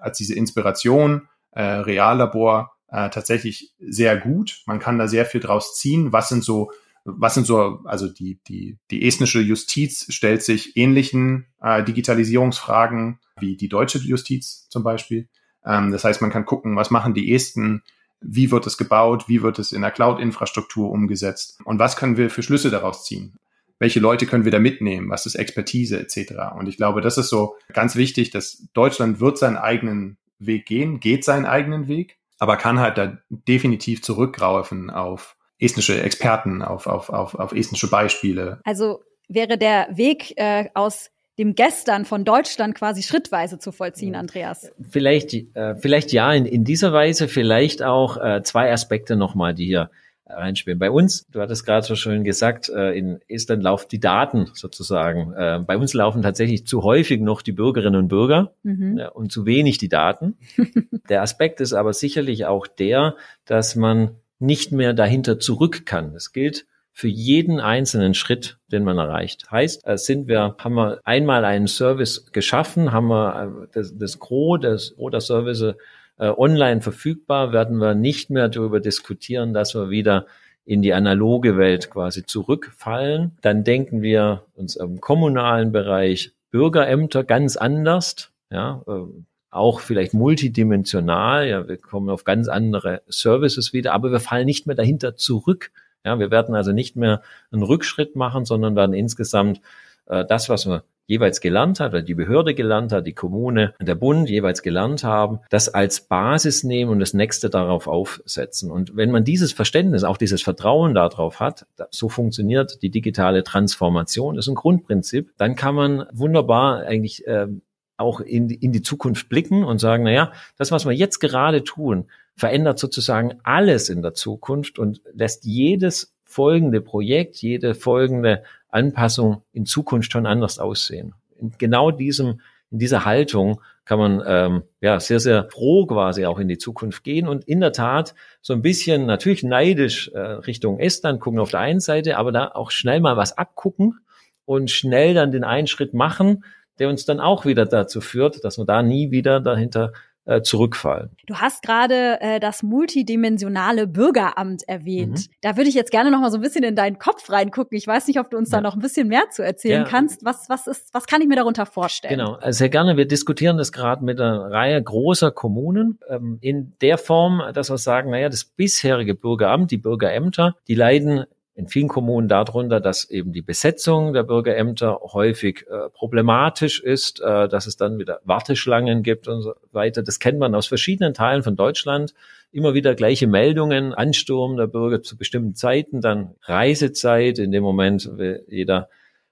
als 0.00 0.18
diese 0.18 0.34
Inspiration, 0.34 1.28
äh, 1.52 1.62
Reallabor 1.62 2.76
äh, 2.88 3.10
tatsächlich 3.10 3.74
sehr 3.78 4.16
gut. 4.16 4.62
Man 4.66 4.78
kann 4.78 4.98
da 4.98 5.08
sehr 5.08 5.26
viel 5.26 5.40
draus 5.40 5.76
ziehen. 5.76 6.12
Was 6.12 6.28
sind 6.28 6.44
so, 6.44 6.70
was 7.04 7.34
sind 7.34 7.46
so, 7.46 7.80
also 7.84 8.08
die, 8.08 8.40
die, 8.46 8.78
die 8.90 9.06
estnische 9.06 9.40
Justiz 9.40 10.06
stellt 10.12 10.42
sich 10.42 10.76
ähnlichen 10.76 11.46
äh, 11.60 11.82
Digitalisierungsfragen 11.82 13.18
wie 13.38 13.56
die 13.56 13.68
deutsche 13.68 13.98
Justiz 13.98 14.68
zum 14.68 14.82
Beispiel. 14.82 15.28
Ähm, 15.64 15.92
das 15.92 16.04
heißt, 16.04 16.20
man 16.20 16.30
kann 16.30 16.46
gucken, 16.46 16.76
was 16.76 16.90
machen 16.90 17.14
die 17.14 17.34
Esten, 17.34 17.82
wie 18.20 18.50
wird 18.50 18.66
es 18.66 18.76
gebaut, 18.76 19.28
wie 19.28 19.42
wird 19.42 19.58
es 19.58 19.72
in 19.72 19.82
der 19.82 19.90
Cloud-Infrastruktur 19.90 20.90
umgesetzt 20.90 21.58
und 21.64 21.78
was 21.78 21.96
können 21.96 22.16
wir 22.16 22.30
für 22.30 22.42
Schlüsse 22.42 22.70
daraus 22.70 23.04
ziehen. 23.04 23.36
Welche 23.78 24.00
Leute 24.00 24.26
können 24.26 24.44
wir 24.44 24.52
da 24.52 24.58
mitnehmen? 24.58 25.08
Was 25.08 25.24
ist 25.24 25.36
Expertise 25.36 25.98
etc.? 25.98 26.34
Und 26.58 26.68
ich 26.68 26.76
glaube, 26.76 27.00
das 27.00 27.16
ist 27.16 27.30
so 27.30 27.56
ganz 27.72 27.96
wichtig, 27.96 28.30
dass 28.30 28.68
Deutschland 28.74 29.20
wird 29.20 29.38
seinen 29.38 29.56
eigenen 29.56 30.18
Weg 30.38 30.66
gehen, 30.66 31.00
geht 31.00 31.24
seinen 31.24 31.46
eigenen 31.46 31.88
Weg, 31.88 32.18
aber 32.38 32.56
kann 32.56 32.78
halt 32.78 32.98
da 32.98 33.18
definitiv 33.30 34.02
zurückgreifen 34.02 34.90
auf 34.90 35.36
estnische 35.58 36.02
Experten, 36.02 36.62
auf, 36.62 36.86
auf, 36.86 37.10
auf, 37.10 37.34
auf 37.34 37.52
estnische 37.52 37.88
Beispiele. 37.88 38.60
Also 38.64 39.02
wäre 39.28 39.56
der 39.56 39.88
Weg 39.92 40.34
äh, 40.36 40.68
aus 40.74 41.10
dem 41.40 41.54
Gestern 41.54 42.04
von 42.04 42.26
Deutschland 42.26 42.74
quasi 42.74 43.02
schrittweise 43.02 43.58
zu 43.58 43.72
vollziehen, 43.72 44.14
Andreas? 44.14 44.70
Vielleicht, 44.90 45.32
äh, 45.32 45.74
vielleicht 45.74 46.12
ja 46.12 46.30
in, 46.34 46.44
in 46.44 46.64
dieser 46.64 46.92
Weise, 46.92 47.28
vielleicht 47.28 47.82
auch 47.82 48.18
äh, 48.18 48.42
zwei 48.42 48.70
Aspekte 48.70 49.16
nochmal, 49.16 49.54
die 49.54 49.64
hier 49.64 49.90
reinspielen. 50.26 50.78
Bei 50.78 50.90
uns, 50.90 51.26
du 51.30 51.40
hattest 51.40 51.64
gerade 51.64 51.84
so 51.84 51.96
schön 51.96 52.24
gesagt, 52.24 52.68
äh, 52.68 52.92
in 52.92 53.20
Estland 53.26 53.62
laufen 53.62 53.86
die 53.90 54.00
Daten 54.00 54.50
sozusagen. 54.52 55.32
Äh, 55.32 55.60
bei 55.66 55.78
uns 55.78 55.94
laufen 55.94 56.20
tatsächlich 56.20 56.66
zu 56.66 56.82
häufig 56.82 57.22
noch 57.22 57.40
die 57.40 57.52
Bürgerinnen 57.52 57.96
und 57.96 58.08
Bürger 58.08 58.52
mhm. 58.62 59.00
und 59.14 59.32
zu 59.32 59.46
wenig 59.46 59.78
die 59.78 59.88
Daten. 59.88 60.36
der 61.08 61.22
Aspekt 61.22 61.62
ist 61.62 61.72
aber 61.72 61.94
sicherlich 61.94 62.44
auch 62.44 62.66
der, 62.66 63.16
dass 63.46 63.76
man 63.76 64.16
nicht 64.38 64.72
mehr 64.72 64.92
dahinter 64.92 65.38
zurück 65.38 65.86
kann. 65.86 66.12
Das 66.12 66.32
gilt 66.32 66.66
für 66.92 67.08
jeden 67.08 67.60
einzelnen 67.60 68.14
Schritt, 68.14 68.58
den 68.70 68.84
man 68.84 68.98
erreicht. 68.98 69.50
Heißt, 69.50 69.86
äh, 69.86 69.96
sind 69.96 70.28
wir, 70.28 70.56
haben 70.58 70.74
wir 70.74 71.00
einmal 71.04 71.44
einen 71.44 71.68
Service 71.68 72.30
geschaffen, 72.32 72.92
haben 72.92 73.08
wir 73.08 73.68
das, 73.72 73.96
das 73.96 74.18
Gros 74.18 74.60
des, 74.60 74.98
oder 74.98 75.20
Service 75.20 75.62
äh, 75.62 75.74
online 76.18 76.80
verfügbar, 76.82 77.52
werden 77.52 77.78
wir 77.78 77.94
nicht 77.94 78.30
mehr 78.30 78.48
darüber 78.48 78.80
diskutieren, 78.80 79.54
dass 79.54 79.74
wir 79.74 79.90
wieder 79.90 80.26
in 80.64 80.82
die 80.82 80.92
analoge 80.92 81.56
Welt 81.56 81.90
quasi 81.90 82.26
zurückfallen. 82.26 83.36
Dann 83.40 83.64
denken 83.64 84.02
wir 84.02 84.44
uns 84.54 84.76
im 84.76 85.00
kommunalen 85.00 85.72
Bereich 85.72 86.32
Bürgerämter 86.50 87.24
ganz 87.24 87.56
anders, 87.56 88.32
ja, 88.50 88.82
äh, 88.86 89.06
auch 89.50 89.80
vielleicht 89.80 90.14
multidimensional, 90.14 91.48
ja, 91.48 91.66
wir 91.66 91.76
kommen 91.76 92.08
auf 92.08 92.24
ganz 92.24 92.46
andere 92.46 93.02
Services 93.08 93.72
wieder, 93.72 93.92
aber 93.92 94.12
wir 94.12 94.20
fallen 94.20 94.46
nicht 94.46 94.66
mehr 94.66 94.76
dahinter 94.76 95.16
zurück. 95.16 95.72
Ja, 96.04 96.18
wir 96.18 96.30
werden 96.30 96.54
also 96.54 96.72
nicht 96.72 96.96
mehr 96.96 97.22
einen 97.52 97.62
Rückschritt 97.62 98.16
machen, 98.16 98.44
sondern 98.44 98.76
werden 98.76 98.94
insgesamt 98.94 99.60
äh, 100.06 100.24
das, 100.24 100.48
was 100.48 100.66
wir 100.66 100.84
jeweils 101.10 101.40
gelernt 101.40 101.80
hat, 101.80 101.90
oder 101.90 102.02
die 102.02 102.14
Behörde 102.14 102.54
gelernt 102.54 102.92
hat, 102.92 103.04
die 103.04 103.14
Kommune, 103.14 103.74
der 103.80 103.96
Bund 103.96 104.30
jeweils 104.30 104.62
gelernt 104.62 105.02
haben, 105.02 105.40
das 105.50 105.68
als 105.68 106.02
Basis 106.02 106.62
nehmen 106.62 106.92
und 106.92 107.00
das 107.00 107.14
nächste 107.14 107.50
darauf 107.50 107.88
aufsetzen. 107.88 108.70
Und 108.70 108.96
wenn 108.96 109.10
man 109.10 109.24
dieses 109.24 109.52
Verständnis, 109.52 110.04
auch 110.04 110.16
dieses 110.16 110.40
Vertrauen 110.40 110.94
darauf 110.94 111.40
hat, 111.40 111.66
so 111.90 112.08
funktioniert 112.08 112.80
die 112.82 112.90
digitale 112.90 113.42
Transformation, 113.42 114.38
ist 114.38 114.46
ein 114.46 114.54
Grundprinzip, 114.54 115.32
dann 115.36 115.56
kann 115.56 115.74
man 115.74 116.06
wunderbar 116.12 116.82
eigentlich 116.82 117.26
äh, 117.26 117.48
auch 117.96 118.20
in 118.20 118.48
in 118.48 118.70
die 118.70 118.82
Zukunft 118.82 119.28
blicken 119.28 119.64
und 119.64 119.78
sagen, 119.78 120.04
na 120.04 120.12
ja, 120.12 120.32
das, 120.56 120.70
was 120.70 120.86
wir 120.86 120.92
jetzt 120.92 121.18
gerade 121.18 121.64
tun, 121.64 122.06
verändert 122.40 122.78
sozusagen 122.78 123.38
alles 123.44 123.90
in 123.90 124.02
der 124.02 124.14
Zukunft 124.14 124.78
und 124.78 125.02
lässt 125.12 125.44
jedes 125.44 126.14
folgende 126.24 126.80
Projekt, 126.80 127.36
jede 127.36 127.74
folgende 127.74 128.42
Anpassung 128.70 129.42
in 129.52 129.66
Zukunft 129.66 130.10
schon 130.12 130.26
anders 130.26 130.58
aussehen. 130.58 131.14
In 131.38 131.52
genau 131.58 131.90
diesem, 131.90 132.40
in 132.70 132.78
dieser 132.78 133.04
Haltung 133.04 133.60
kann 133.84 133.98
man 133.98 134.22
ähm, 134.26 134.62
ja 134.80 135.00
sehr, 135.00 135.20
sehr 135.20 135.48
froh 135.50 135.84
quasi 135.84 136.24
auch 136.24 136.38
in 136.38 136.48
die 136.48 136.56
Zukunft 136.56 137.04
gehen 137.04 137.28
und 137.28 137.44
in 137.44 137.60
der 137.60 137.72
Tat 137.72 138.14
so 138.40 138.54
ein 138.54 138.62
bisschen 138.62 139.04
natürlich 139.04 139.42
neidisch 139.42 140.08
äh, 140.14 140.18
Richtung 140.18 140.78
Estland 140.78 141.20
gucken 141.20 141.40
auf 141.40 141.50
der 141.50 141.60
einen 141.60 141.80
Seite, 141.80 142.16
aber 142.16 142.32
da 142.32 142.52
auch 142.54 142.70
schnell 142.70 143.00
mal 143.00 143.18
was 143.18 143.36
abgucken 143.36 144.00
und 144.46 144.70
schnell 144.70 145.12
dann 145.12 145.30
den 145.30 145.44
einen 145.44 145.66
Schritt 145.66 145.92
machen, 145.92 146.44
der 146.78 146.88
uns 146.88 147.04
dann 147.04 147.20
auch 147.20 147.44
wieder 147.44 147.66
dazu 147.66 148.00
führt, 148.00 148.42
dass 148.44 148.56
wir 148.56 148.64
da 148.64 148.82
nie 148.82 149.10
wieder 149.10 149.40
dahinter 149.40 149.92
äh, 150.30 150.42
zurückfallen. 150.42 151.10
Du 151.26 151.36
hast 151.36 151.62
gerade 151.62 152.20
äh, 152.20 152.38
das 152.38 152.62
multidimensionale 152.62 153.88
Bürgeramt 153.88 154.62
erwähnt. 154.68 155.18
Mhm. 155.28 155.32
Da 155.40 155.56
würde 155.56 155.68
ich 155.68 155.74
jetzt 155.74 155.90
gerne 155.90 156.12
noch 156.12 156.20
mal 156.20 156.30
so 156.30 156.38
ein 156.38 156.40
bisschen 156.40 156.62
in 156.62 156.76
deinen 156.76 156.98
Kopf 156.98 157.30
reingucken. 157.30 157.76
Ich 157.76 157.86
weiß 157.86 158.06
nicht, 158.06 158.20
ob 158.20 158.30
du 158.30 158.36
uns 158.36 158.50
ja. 158.52 158.58
da 158.58 158.62
noch 158.62 158.74
ein 158.74 158.80
bisschen 158.80 159.08
mehr 159.08 159.28
zu 159.30 159.42
erzählen 159.42 159.82
ja. 159.82 159.88
kannst. 159.88 160.24
Was, 160.24 160.48
was, 160.48 160.68
ist, 160.68 160.94
was 160.94 161.06
kann 161.06 161.20
ich 161.20 161.26
mir 161.26 161.34
darunter 161.34 161.66
vorstellen? 161.66 162.16
Genau, 162.16 162.38
äh, 162.38 162.52
sehr 162.52 162.68
gerne. 162.68 162.96
Wir 162.96 163.08
diskutieren 163.08 163.56
das 163.56 163.72
gerade 163.72 164.04
mit 164.04 164.20
einer 164.20 164.52
Reihe 164.52 164.80
großer 164.80 165.32
Kommunen 165.32 165.98
ähm, 166.08 166.38
in 166.40 166.74
der 166.80 166.96
Form, 166.96 167.42
dass 167.52 167.68
wir 167.68 167.78
sagen, 167.78 168.10
naja, 168.10 168.28
das 168.28 168.44
bisherige 168.44 169.16
Bürgeramt, 169.16 169.72
die 169.72 169.78
Bürgerämter, 169.78 170.54
die 170.68 170.76
leiden 170.76 171.24
in 171.54 171.68
vielen 171.68 171.88
Kommunen 171.88 172.28
darunter, 172.28 172.80
dass 172.80 173.10
eben 173.10 173.32
die 173.32 173.42
Besetzung 173.42 174.12
der 174.12 174.22
Bürgerämter 174.22 175.00
häufig 175.12 175.66
äh, 175.68 175.90
problematisch 175.90 176.80
ist, 176.80 177.20
äh, 177.20 177.48
dass 177.48 177.66
es 177.66 177.76
dann 177.76 177.98
wieder 177.98 178.20
Warteschlangen 178.24 179.02
gibt 179.02 179.28
und 179.28 179.42
so 179.42 179.54
weiter. 179.72 180.02
Das 180.02 180.20
kennt 180.20 180.38
man 180.38 180.54
aus 180.54 180.68
verschiedenen 180.68 181.12
Teilen 181.12 181.42
von 181.42 181.56
Deutschland. 181.56 182.14
Immer 182.52 182.74
wieder 182.74 182.94
gleiche 182.94 183.26
Meldungen, 183.26 183.94
Ansturm 183.94 184.56
der 184.56 184.68
Bürger 184.68 185.02
zu 185.02 185.16
bestimmten 185.16 185.54
Zeiten, 185.54 186.00
dann 186.00 186.34
Reisezeit, 186.42 187.38
in 187.38 187.52
dem 187.52 187.62
Moment 187.62 188.08
will 188.16 188.44
jeder 188.48 188.88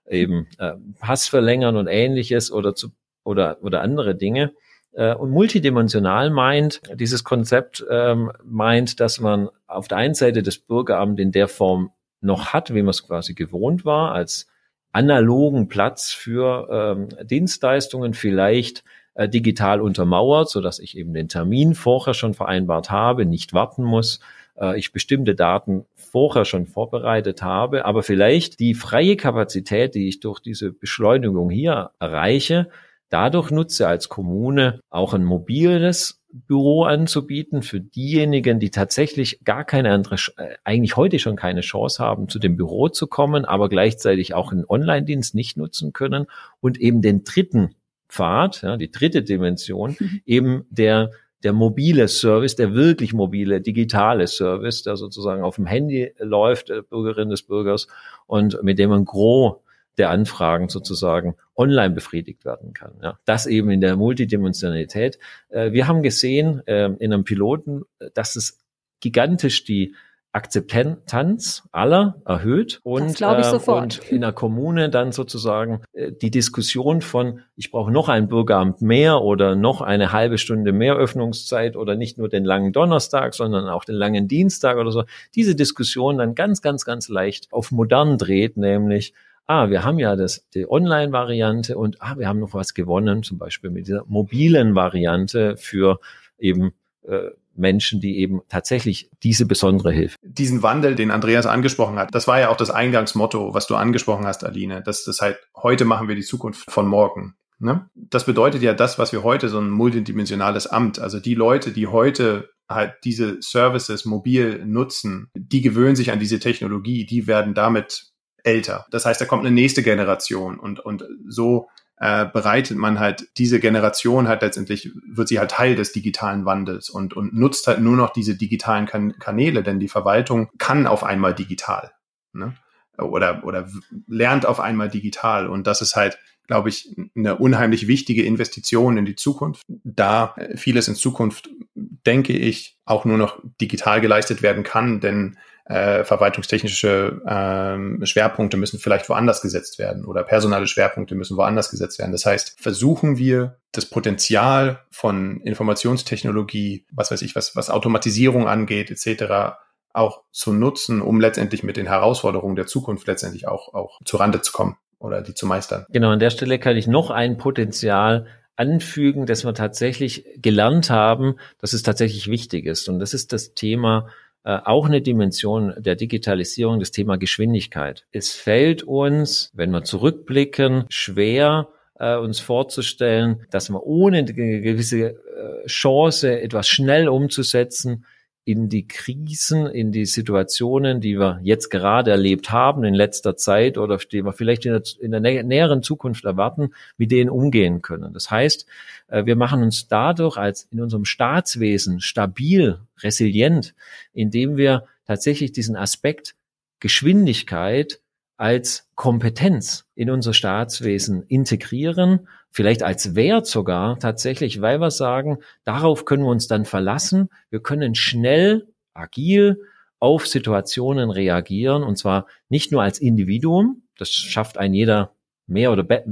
eben 0.06 0.48
äh, 0.58 0.72
Pass 0.98 1.28
verlängern 1.28 1.76
und 1.76 1.87
ähnliches 1.87 2.52
oder 2.52 2.75
zu 2.75 2.88
oder 3.25 3.58
oder 3.62 3.80
andere 3.80 4.14
Dinge. 4.14 4.52
Äh, 4.92 5.14
und 5.14 5.30
multidimensional 5.30 6.30
meint, 6.30 6.80
dieses 6.94 7.25
Konzept 7.25 7.84
ähm, 7.88 8.32
meint, 8.44 9.00
dass 9.00 9.20
man 9.20 9.48
auf 9.66 9.87
der 9.88 9.98
einen 9.98 10.14
Seite 10.14 10.42
das 10.42 10.58
Bürgeramt 10.58 11.20
in 11.20 11.32
der 11.32 11.48
Form 11.48 11.90
noch 12.20 12.52
hat, 12.52 12.75
wie 12.75 12.82
man 12.82 12.90
es 12.90 13.06
quasi 13.06 13.34
gewohnt 13.34 13.84
war, 13.84 14.12
als 14.12 14.48
analogen 14.92 15.68
Platz 15.68 16.12
für 16.12 16.68
ähm, 16.70 17.08
Dienstleistungen 17.26 18.14
vielleicht 18.14 18.84
äh, 19.14 19.28
digital 19.28 19.80
untermauert, 19.80 20.48
so 20.48 20.60
dass 20.60 20.78
ich 20.78 20.96
eben 20.96 21.12
den 21.12 21.28
Termin 21.28 21.75
vorher 21.75 22.14
schon 22.14 22.34
vereinbart 22.34 22.90
habe, 22.90 23.26
nicht 23.26 23.52
warten 23.52 23.84
muss, 23.84 24.20
äh, 24.56 24.78
ich 24.78 24.92
bestimmte 24.92 25.34
Daten 25.34 25.84
vorher 25.94 26.44
schon 26.44 26.66
vorbereitet 26.66 27.42
habe, 27.42 27.84
aber 27.84 28.02
vielleicht 28.02 28.60
die 28.60 28.75
freie 28.75 29.16
Kapazität, 29.16 29.94
die 29.94 30.08
ich 30.08 30.20
durch 30.20 30.40
diese 30.40 30.72
Beschleunigung 30.72 31.50
hier 31.50 31.90
erreiche, 31.98 32.68
dadurch 33.08 33.50
nutze 33.50 33.88
als 33.88 34.08
Kommune 34.08 34.80
auch 34.90 35.14
ein 35.14 35.24
mobiles 35.24 36.20
Büro 36.30 36.84
anzubieten 36.84 37.62
für 37.62 37.80
diejenigen, 37.80 38.60
die 38.60 38.70
tatsächlich 38.70 39.40
gar 39.44 39.64
keine 39.64 39.92
andere, 39.92 40.16
äh, 40.36 40.56
eigentlich 40.64 40.96
heute 40.96 41.18
schon 41.18 41.36
keine 41.36 41.62
Chance 41.62 42.02
haben, 42.02 42.28
zu 42.28 42.38
dem 42.38 42.56
Büro 42.56 42.88
zu 42.88 43.06
kommen, 43.06 43.44
aber 43.44 43.68
gleichzeitig 43.68 44.34
auch 44.34 44.52
einen 44.52 44.66
Online-Dienst 44.66 45.34
nicht 45.34 45.56
nutzen 45.56 45.92
können 45.92 46.26
und 46.60 46.78
eben 46.78 47.00
den 47.00 47.24
dritten 47.24 47.74
Pfad, 48.08 48.62
ja, 48.62 48.76
die 48.76 48.90
dritte 48.90 49.22
Dimension, 49.22 49.96
mhm. 49.98 50.20
eben 50.26 50.66
der 50.70 51.10
der 51.44 51.52
mobile 51.52 52.08
Service, 52.08 52.56
der 52.56 52.74
wirklich 52.74 53.12
mobile, 53.12 53.60
digitale 53.60 54.26
Service, 54.26 54.82
der 54.82 54.96
sozusagen 54.96 55.42
auf 55.42 55.54
dem 55.54 55.66
Handy 55.66 56.12
läuft, 56.18 56.68
der 56.68 56.82
Bürgerin 56.82 57.30
des 57.30 57.42
Bürgers 57.42 57.86
und 58.26 58.60
mit 58.62 58.80
dem 58.80 58.90
man 58.90 59.04
gros 59.04 59.58
der 59.99 60.11
Anfragen 60.11 60.69
sozusagen 60.69 61.37
online 61.57 61.95
befriedigt 61.95 62.45
werden 62.45 62.73
kann. 62.73 62.93
Ja, 63.02 63.19
das 63.25 63.47
eben 63.47 63.71
in 63.71 63.81
der 63.81 63.97
Multidimensionalität. 63.97 65.19
Äh, 65.49 65.73
wir 65.73 65.87
haben 65.88 66.02
gesehen 66.02 66.67
äh, 66.67 66.87
in 66.99 67.12
einem 67.12 67.25
Piloten, 67.25 67.83
dass 68.14 68.37
es 68.37 68.61
gigantisch 69.00 69.64
die 69.64 69.95
Akzeptanz 70.33 71.64
aller 71.73 72.21
erhöht 72.26 72.81
und, 72.83 73.21
äh, 73.21 73.59
und 73.67 73.99
in 74.11 74.21
der 74.21 74.33
Kommune 74.33 74.90
dann 74.90 75.11
sozusagen 75.11 75.81
äh, 75.95 76.12
die 76.12 76.31
Diskussion 76.31 77.00
von, 77.00 77.40
ich 77.57 77.71
brauche 77.71 77.90
noch 77.90 78.11
ein 78.11 78.28
Bürgeramt 78.28 78.83
mehr 78.83 79.23
oder 79.23 79.57
noch 79.57 79.81
eine 79.81 80.12
halbe 80.12 80.37
Stunde 80.37 80.73
mehr 80.73 80.97
Öffnungszeit 80.97 81.76
oder 81.76 81.97
nicht 81.97 82.19
nur 82.19 82.28
den 82.28 82.45
langen 82.45 82.73
Donnerstag, 82.73 83.35
sondern 83.35 83.69
auch 83.69 83.85
den 83.85 83.95
langen 83.95 84.28
Dienstag 84.28 84.76
oder 84.76 84.93
so, 84.93 85.05
diese 85.35 85.57
Diskussion 85.57 86.19
dann 86.19 86.35
ganz, 86.35 86.61
ganz, 86.61 86.85
ganz 86.85 87.09
leicht 87.09 87.50
auf 87.50 87.73
modern 87.73 88.19
dreht, 88.19 88.59
nämlich 88.59 89.14
ah, 89.49 89.71
wir 89.71 89.83
haben 89.83 89.99
ja 89.99 90.14
das, 90.14 90.47
die 90.55 90.71
Online-Variante 90.71 91.76
und 91.76 92.00
ah, 92.00 92.17
wir 92.17 92.28
haben 92.28 92.38
noch 92.38 92.55
was 92.55 92.75
gewonnen, 92.75 93.23
zum 93.25 93.38
Beispiel 93.38 93.71
mit 93.71 93.88
dieser 93.88 94.05
mobilen 94.07 94.75
Variante 94.75 95.57
für 95.57 95.99
eben 96.38 96.73
äh, 97.02 97.31
Menschen, 97.55 98.00
die 98.00 98.19
eben 98.19 98.43
tatsächlich 98.49 99.11
diese 99.23 99.47
besondere 99.47 99.90
Hilfe. 99.90 100.17
Diesen 100.23 100.62
Wandel, 100.62 100.95
den 100.95 101.11
Andreas 101.11 101.47
angesprochen 101.47 101.99
hat, 101.99 102.14
das 102.14 102.28
war 102.28 102.38
ja 102.38 102.50
auch 102.50 102.57
das 102.57 102.71
Eingangsmotto, 102.71 103.52
was 103.52 103.67
du 103.67 103.75
angesprochen 103.75 104.26
hast, 104.26 104.45
Aline, 104.45 104.83
dass 104.83 105.05
das 105.05 105.21
halt 105.21 105.38
heute 105.57 105.85
machen 105.85 106.07
wir 106.07 106.14
die 106.14 106.23
Zukunft 106.23 106.71
von 106.71 106.87
morgen. 106.87 107.35
Ne? 107.59 107.88
Das 107.95 108.26
bedeutet 108.26 108.62
ja 108.62 108.75
das, 108.75 108.99
was 108.99 109.12
wir 109.12 109.25
heute 109.25 109.49
so 109.49 109.59
ein 109.59 109.71
multidimensionales 109.71 110.69
Amt, 110.69 111.00
also 111.00 111.19
die 111.19 111.35
Leute, 111.35 111.73
die 111.73 111.88
heute 111.88 112.50
halt 112.69 112.95
diese 113.02 113.40
Services 113.40 114.05
mobil 114.05 114.64
nutzen, 114.64 115.31
die 115.35 115.62
gewöhnen 115.62 115.97
sich 115.97 116.12
an 116.12 116.21
diese 116.21 116.38
Technologie, 116.38 117.07
die 117.07 117.26
werden 117.26 117.55
damit 117.55 118.12
älter. 118.45 118.87
Das 118.90 119.07
heißt, 119.07 119.21
da 119.21 119.25
kommt 119.25 119.45
eine 119.45 119.54
nächste 119.54 119.83
Generation 119.83 120.59
und, 120.59 120.80
und 120.80 121.04
so 121.26 121.68
äh, 122.00 122.26
bereitet 122.26 122.78
man 122.78 123.00
halt 123.00 123.28
diese 123.38 123.59
Generation 123.59 124.28
halt 124.28 124.42
letztendlich, 124.42 124.92
wird 125.07 125.28
sie 125.28 125.38
halt 125.38 125.50
Teil 125.50 125.75
des 125.75 125.92
digitalen 125.92 126.45
Wandels 126.45 126.90
und, 126.90 127.14
und 127.14 127.35
nutzt 127.35 127.66
halt 127.66 127.80
nur 127.80 127.97
noch 127.97 128.11
diese 128.11 128.37
digitalen 128.37 128.87
kan 128.87 129.18
Kanäle, 129.18 129.62
denn 129.62 129.80
die 129.80 129.88
Verwaltung 129.88 130.49
kann 130.59 130.87
auf 130.87 131.02
einmal 131.02 131.35
digital. 131.35 131.92
Ne? 132.33 132.54
Oder, 132.99 133.45
oder 133.45 133.68
lernt 134.07 134.47
auf 134.47 134.61
einmal 134.61 134.88
digital. 134.88 135.49
Und 135.49 135.66
das 135.66 135.83
ist 135.83 135.97
halt, 135.97 136.18
glaube 136.47 136.68
ich, 136.68 136.97
eine 137.16 137.37
unheimlich 137.37 137.88
wichtige 137.88 138.25
Investition 138.25 138.97
in 138.97 139.04
die 139.04 139.16
Zukunft. 139.16 139.62
Da 139.66 140.35
vieles 140.54 140.88
in 140.88 140.95
Zukunft, 140.95 141.49
denke 141.75 142.33
ich, 142.33 142.78
auch 142.85 143.04
nur 143.04 143.18
noch 143.18 143.40
digital 143.61 144.00
geleistet 144.00 144.42
werden 144.42 144.62
kann, 144.62 145.00
denn 145.00 145.37
äh, 145.68 146.02
verwaltungstechnische 146.02 147.20
ähm, 147.28 148.00
Schwerpunkte 148.04 148.56
müssen 148.56 148.78
vielleicht 148.78 149.08
woanders 149.10 149.42
gesetzt 149.42 149.78
werden 149.78 150.06
oder 150.06 150.25
personale 150.25 150.66
Schwerpunkte 150.66 151.14
müssen 151.14 151.37
woanders 151.37 151.70
gesetzt 151.70 151.98
werden. 151.98 152.12
Das 152.12 152.25
heißt, 152.25 152.56
versuchen 152.58 153.18
wir 153.18 153.58
das 153.72 153.84
Potenzial 153.84 154.80
von 154.90 155.42
Informationstechnologie, 155.42 156.87
was 156.90 157.10
weiß 157.10 157.20
ich, 157.20 157.37
was, 157.37 157.54
was 157.54 157.68
Automatisierung 157.68 158.48
angeht, 158.48 158.90
etc., 158.90 159.56
auch 159.92 160.22
zu 160.30 160.52
nutzen, 160.52 161.02
um 161.02 161.20
letztendlich 161.20 161.62
mit 161.62 161.76
den 161.76 161.87
Herausforderungen 161.87 162.56
der 162.56 162.66
Zukunft 162.66 163.06
letztendlich 163.06 163.46
auch, 163.46 163.75
auch 163.75 164.00
zu 164.04 164.16
Rande 164.16 164.40
zu 164.40 164.52
kommen 164.52 164.76
oder 164.98 165.20
die 165.20 165.34
zu 165.34 165.46
meistern. 165.46 165.84
Genau, 165.90 166.10
an 166.10 166.18
der 166.18 166.30
Stelle 166.30 166.58
kann 166.58 166.76
ich 166.76 166.87
noch 166.87 167.10
ein 167.10 167.37
Potenzial 167.37 168.26
anfügen, 168.56 169.26
dass 169.26 169.44
wir 169.44 169.54
tatsächlich 169.54 170.25
gelernt 170.37 170.88
haben, 170.90 171.37
dass 171.60 171.75
es 171.75 171.82
tatsächlich 171.82 172.28
wichtig 172.28 172.66
ist. 172.66 172.88
Und 172.88 172.98
das 172.98 173.12
ist 173.14 173.32
das 173.32 173.54
Thema, 173.54 174.08
äh, 174.45 174.59
auch 174.64 174.87
eine 174.87 175.02
Dimension 175.02 175.75
der 175.78 175.97
Digitalisierung, 175.97 176.80
das 176.80 176.90
Thema 176.90 177.16
Geschwindigkeit. 177.16 178.07
Es 178.12 178.33
fällt 178.33 178.83
uns, 178.83 179.50
wenn 179.54 179.71
wir 179.71 179.85
zurückblicken, 179.85 180.85
schwer, 180.88 181.68
äh, 181.99 182.16
uns 182.16 182.40
vorzustellen, 182.40 183.47
dass 183.50 183.71
wir 183.71 183.85
ohne 183.85 184.18
eine 184.18 184.33
gewisse 184.33 184.99
äh, 184.99 185.66
Chance, 185.66 186.40
etwas 186.40 186.68
schnell 186.68 187.09
umzusetzen, 187.09 188.04
in 188.45 188.68
die 188.68 188.88
Krisen, 188.88 189.66
in 189.66 189.92
die 189.92 190.07
Situationen, 190.07 191.00
die 191.00 191.18
wir 191.18 191.38
jetzt 191.42 191.68
gerade 191.68 192.11
erlebt 192.11 192.50
haben 192.50 192.83
in 192.85 192.95
letzter 192.95 193.37
Zeit 193.37 193.76
oder 193.76 193.99
die 193.99 194.25
wir 194.25 194.33
vielleicht 194.33 194.64
in 194.64 194.73
der, 194.73 194.83
in 195.00 195.11
der 195.11 195.21
näheren 195.21 195.83
Zukunft 195.83 196.25
erwarten, 196.25 196.71
mit 196.97 197.11
denen 197.11 197.28
umgehen 197.28 197.83
können. 197.83 198.14
Das 198.14 198.30
heißt, 198.30 198.66
äh, 199.09 199.26
wir 199.26 199.37
machen 199.37 199.62
uns 199.62 199.88
dadurch 199.88 200.38
als 200.38 200.66
in 200.71 200.80
unserem 200.80 201.04
Staatswesen 201.04 202.00
stabil, 202.00 202.78
resilient, 203.02 203.75
indem 204.14 204.57
wir 204.57 204.85
tatsächlich 205.07 205.52
diesen 205.52 205.76
Aspekt 205.76 206.35
Geschwindigkeit 206.80 208.00
als 208.38 208.88
Kompetenz 208.95 209.85
in 209.95 210.11
unser 210.11 210.33
Staatswesen 210.33 211.25
integrieren, 211.25 212.28
vielleicht 212.50 212.83
als 212.83 213.14
Wert 213.14 213.47
sogar 213.47 213.99
tatsächlich, 213.99 214.61
weil 214.61 214.81
wir 214.81 214.90
sagen, 214.90 215.38
darauf 215.64 216.05
können 216.05 216.25
wir 216.25 216.31
uns 216.31 216.49
dann 216.49 216.64
verlassen. 216.64 217.28
Wir 217.50 217.61
können 217.61 217.95
schnell, 217.95 218.67
agil 218.95 219.61
auf 220.00 220.26
Situationen 220.26 221.11
reagieren 221.11 221.83
und 221.83 221.97
zwar 221.97 222.26
nicht 222.49 222.73
nur 222.73 222.83
als 222.83 222.99
Individuum, 222.99 223.83
das 223.97 224.11
schafft 224.11 224.59
ein 224.59 224.75
jeder 224.75 225.12
mehr 225.47 225.73
oder 225.73 225.83
be 225.83 226.05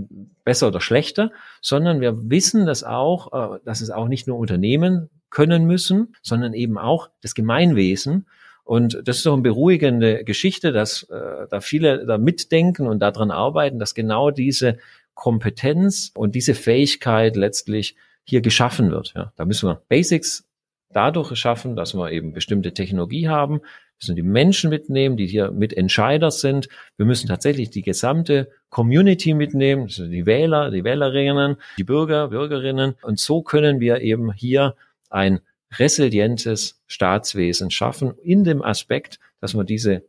besser 0.44 0.68
oder 0.68 0.80
schlechter, 0.80 1.30
sondern 1.60 2.00
wir 2.00 2.30
wissen 2.30 2.66
das 2.66 2.84
auch, 2.84 3.56
äh, 3.56 3.58
dass 3.64 3.80
es 3.80 3.90
auch 3.90 4.08
nicht 4.08 4.26
nur 4.26 4.38
Unternehmen 4.38 5.10
können 5.30 5.66
müssen, 5.66 6.14
sondern 6.22 6.54
eben 6.54 6.78
auch 6.78 7.10
das 7.20 7.34
Gemeinwesen. 7.34 8.26
Und 8.64 9.00
das 9.04 9.18
ist 9.18 9.26
doch 9.26 9.34
eine 9.34 9.42
beruhigende 9.42 10.24
Geschichte, 10.24 10.72
dass 10.72 11.04
äh, 11.04 11.46
da 11.50 11.60
viele 11.60 12.06
da 12.06 12.18
mitdenken 12.18 12.86
und 12.86 13.00
daran 13.00 13.30
arbeiten, 13.30 13.78
dass 13.78 13.94
genau 13.94 14.30
diese 14.30 14.78
Kompetenz 15.16 16.12
und 16.14 16.36
diese 16.36 16.54
Fähigkeit 16.54 17.34
letztlich 17.34 17.96
hier 18.22 18.42
geschaffen 18.42 18.92
wird. 18.92 19.14
Ja, 19.16 19.32
da 19.34 19.44
müssen 19.44 19.68
wir 19.68 19.82
Basics 19.88 20.48
dadurch 20.90 21.34
schaffen, 21.36 21.74
dass 21.74 21.94
wir 21.94 22.12
eben 22.12 22.32
bestimmte 22.32 22.72
Technologie 22.72 23.28
haben, 23.28 23.60
müssen 23.98 24.14
die 24.14 24.22
Menschen 24.22 24.70
mitnehmen, 24.70 25.16
die 25.16 25.26
hier 25.26 25.50
Mitentscheider 25.50 26.30
sind. 26.30 26.68
Wir 26.96 27.06
müssen 27.06 27.28
tatsächlich 27.28 27.70
die 27.70 27.82
gesamte 27.82 28.50
Community 28.68 29.34
mitnehmen, 29.34 29.84
also 29.84 30.06
die 30.06 30.26
Wähler, 30.26 30.70
die 30.70 30.84
Wählerinnen, 30.84 31.56
die 31.78 31.84
Bürger, 31.84 32.28
Bürgerinnen. 32.28 32.94
Und 33.02 33.18
so 33.18 33.42
können 33.42 33.80
wir 33.80 34.02
eben 34.02 34.32
hier 34.32 34.76
ein 35.08 35.40
resilientes 35.78 36.82
Staatswesen 36.86 37.70
schaffen 37.70 38.14
in 38.22 38.44
dem 38.44 38.62
Aspekt, 38.62 39.18
dass 39.40 39.54
wir 39.54 39.64
diese 39.64 40.02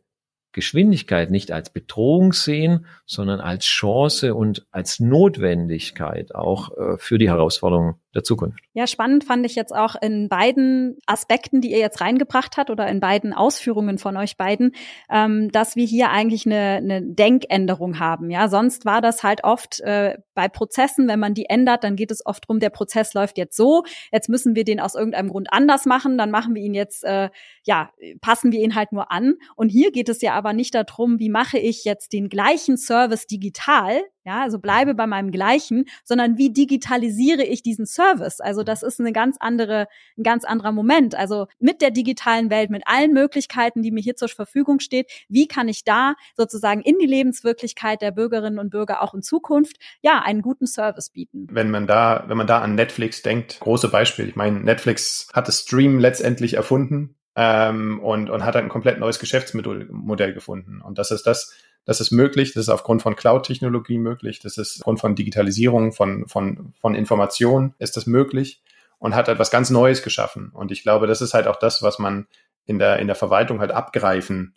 Geschwindigkeit 0.58 1.30
nicht 1.30 1.52
als 1.52 1.70
Bedrohung 1.70 2.32
sehen, 2.32 2.86
sondern 3.06 3.38
als 3.38 3.64
Chance 3.64 4.34
und 4.34 4.66
als 4.72 4.98
Notwendigkeit 4.98 6.34
auch 6.34 6.76
äh, 6.76 6.98
für 6.98 7.16
die 7.16 7.28
Herausforderungen 7.28 7.94
der 8.14 8.22
Zukunft. 8.22 8.60
Ja, 8.72 8.86
spannend 8.86 9.24
fand 9.24 9.44
ich 9.44 9.54
jetzt 9.54 9.74
auch 9.74 9.94
in 10.00 10.28
beiden 10.28 10.98
Aspekten, 11.06 11.60
die 11.60 11.70
ihr 11.70 11.78
jetzt 11.78 12.00
reingebracht 12.00 12.56
habt 12.56 12.70
oder 12.70 12.88
in 12.88 13.00
beiden 13.00 13.34
Ausführungen 13.34 13.98
von 13.98 14.16
euch 14.16 14.36
beiden, 14.36 14.72
ähm, 15.10 15.50
dass 15.52 15.76
wir 15.76 15.84
hier 15.84 16.10
eigentlich 16.10 16.46
eine, 16.46 16.76
eine 16.76 17.02
Denkänderung 17.02 17.98
haben. 17.98 18.30
Ja, 18.30 18.48
sonst 18.48 18.86
war 18.86 19.02
das 19.02 19.22
halt 19.22 19.44
oft 19.44 19.80
äh, 19.80 20.16
bei 20.34 20.48
Prozessen, 20.48 21.06
wenn 21.06 21.20
man 21.20 21.34
die 21.34 21.46
ändert, 21.46 21.84
dann 21.84 21.96
geht 21.96 22.10
es 22.10 22.24
oft 22.24 22.48
drum, 22.48 22.60
der 22.60 22.70
Prozess 22.70 23.12
läuft 23.12 23.36
jetzt 23.36 23.56
so, 23.56 23.84
jetzt 24.10 24.28
müssen 24.28 24.54
wir 24.54 24.64
den 24.64 24.80
aus 24.80 24.94
irgendeinem 24.94 25.28
Grund 25.28 25.52
anders 25.52 25.84
machen, 25.84 26.16
dann 26.16 26.30
machen 26.30 26.54
wir 26.54 26.62
ihn 26.62 26.74
jetzt, 26.74 27.04
äh, 27.04 27.28
ja, 27.64 27.90
passen 28.22 28.52
wir 28.52 28.60
ihn 28.60 28.74
halt 28.74 28.92
nur 28.92 29.12
an. 29.12 29.34
Und 29.54 29.68
hier 29.68 29.92
geht 29.92 30.08
es 30.08 30.22
ja 30.22 30.32
aber 30.32 30.54
nicht 30.54 30.74
darum, 30.74 31.18
wie 31.18 31.28
mache 31.28 31.58
ich 31.58 31.84
jetzt 31.84 32.12
den 32.12 32.28
gleichen 32.28 32.78
Service 32.78 33.26
digital, 33.26 34.00
ja, 34.28 34.42
also 34.42 34.58
bleibe 34.58 34.94
bei 34.94 35.06
meinem 35.06 35.30
gleichen, 35.30 35.86
sondern 36.04 36.36
wie 36.36 36.52
digitalisiere 36.52 37.42
ich 37.42 37.62
diesen 37.62 37.86
Service? 37.86 38.40
Also 38.40 38.62
das 38.62 38.82
ist 38.82 39.00
eine 39.00 39.12
ganz 39.12 39.38
andere, 39.40 39.88
ein 40.18 40.22
ganz 40.22 40.44
anderer 40.44 40.72
Moment. 40.72 41.14
Also 41.14 41.46
mit 41.58 41.80
der 41.80 41.90
digitalen 41.90 42.50
Welt, 42.50 42.68
mit 42.68 42.82
allen 42.86 43.14
Möglichkeiten, 43.14 43.82
die 43.82 43.90
mir 43.90 44.02
hier 44.02 44.16
zur 44.16 44.28
Verfügung 44.28 44.80
steht, 44.80 45.10
wie 45.30 45.48
kann 45.48 45.68
ich 45.68 45.82
da 45.82 46.14
sozusagen 46.36 46.82
in 46.82 46.98
die 46.98 47.06
Lebenswirklichkeit 47.06 48.02
der 48.02 48.10
Bürgerinnen 48.10 48.58
und 48.58 48.68
Bürger 48.68 49.02
auch 49.02 49.14
in 49.14 49.22
Zukunft 49.22 49.78
ja 50.02 50.20
einen 50.20 50.42
guten 50.42 50.66
Service 50.66 51.08
bieten? 51.08 51.46
Wenn 51.50 51.70
man 51.70 51.86
da, 51.86 52.24
wenn 52.28 52.36
man 52.36 52.46
da 52.46 52.60
an 52.60 52.74
Netflix 52.74 53.22
denkt, 53.22 53.60
große 53.60 53.88
Beispiel. 53.88 54.28
Ich 54.28 54.36
meine, 54.36 54.60
Netflix 54.60 55.28
hat 55.32 55.48
das 55.48 55.60
Stream 55.60 55.98
letztendlich 55.98 56.54
erfunden 56.54 57.16
ähm, 57.34 57.98
und, 58.00 58.28
und 58.28 58.44
hat 58.44 58.56
ein 58.56 58.68
komplett 58.68 58.98
neues 58.98 59.18
Geschäftsmodell 59.18 60.34
gefunden. 60.34 60.82
Und 60.82 60.98
das 60.98 61.10
ist 61.10 61.26
das, 61.26 61.54
das 61.88 62.02
ist 62.02 62.10
möglich, 62.10 62.52
das 62.52 62.64
ist 62.64 62.68
aufgrund 62.68 63.00
von 63.00 63.16
Cloud-Technologie 63.16 63.96
möglich, 63.96 64.40
das 64.40 64.58
ist 64.58 64.80
aufgrund 64.80 65.00
von 65.00 65.14
Digitalisierung 65.14 65.92
von, 65.94 66.28
von, 66.28 66.74
von 66.78 66.94
Informationen 66.94 67.74
ist 67.78 67.96
das 67.96 68.06
möglich 68.06 68.62
und 68.98 69.14
hat 69.14 69.30
etwas 69.30 69.50
ganz 69.50 69.70
Neues 69.70 70.02
geschaffen. 70.02 70.50
Und 70.52 70.70
ich 70.70 70.82
glaube, 70.82 71.06
das 71.06 71.22
ist 71.22 71.32
halt 71.32 71.46
auch 71.46 71.56
das, 71.56 71.82
was 71.82 71.98
man 71.98 72.26
in 72.66 72.78
der, 72.78 72.98
in 72.98 73.06
der 73.06 73.16
Verwaltung 73.16 73.60
halt 73.60 73.70
abgreifen 73.70 74.54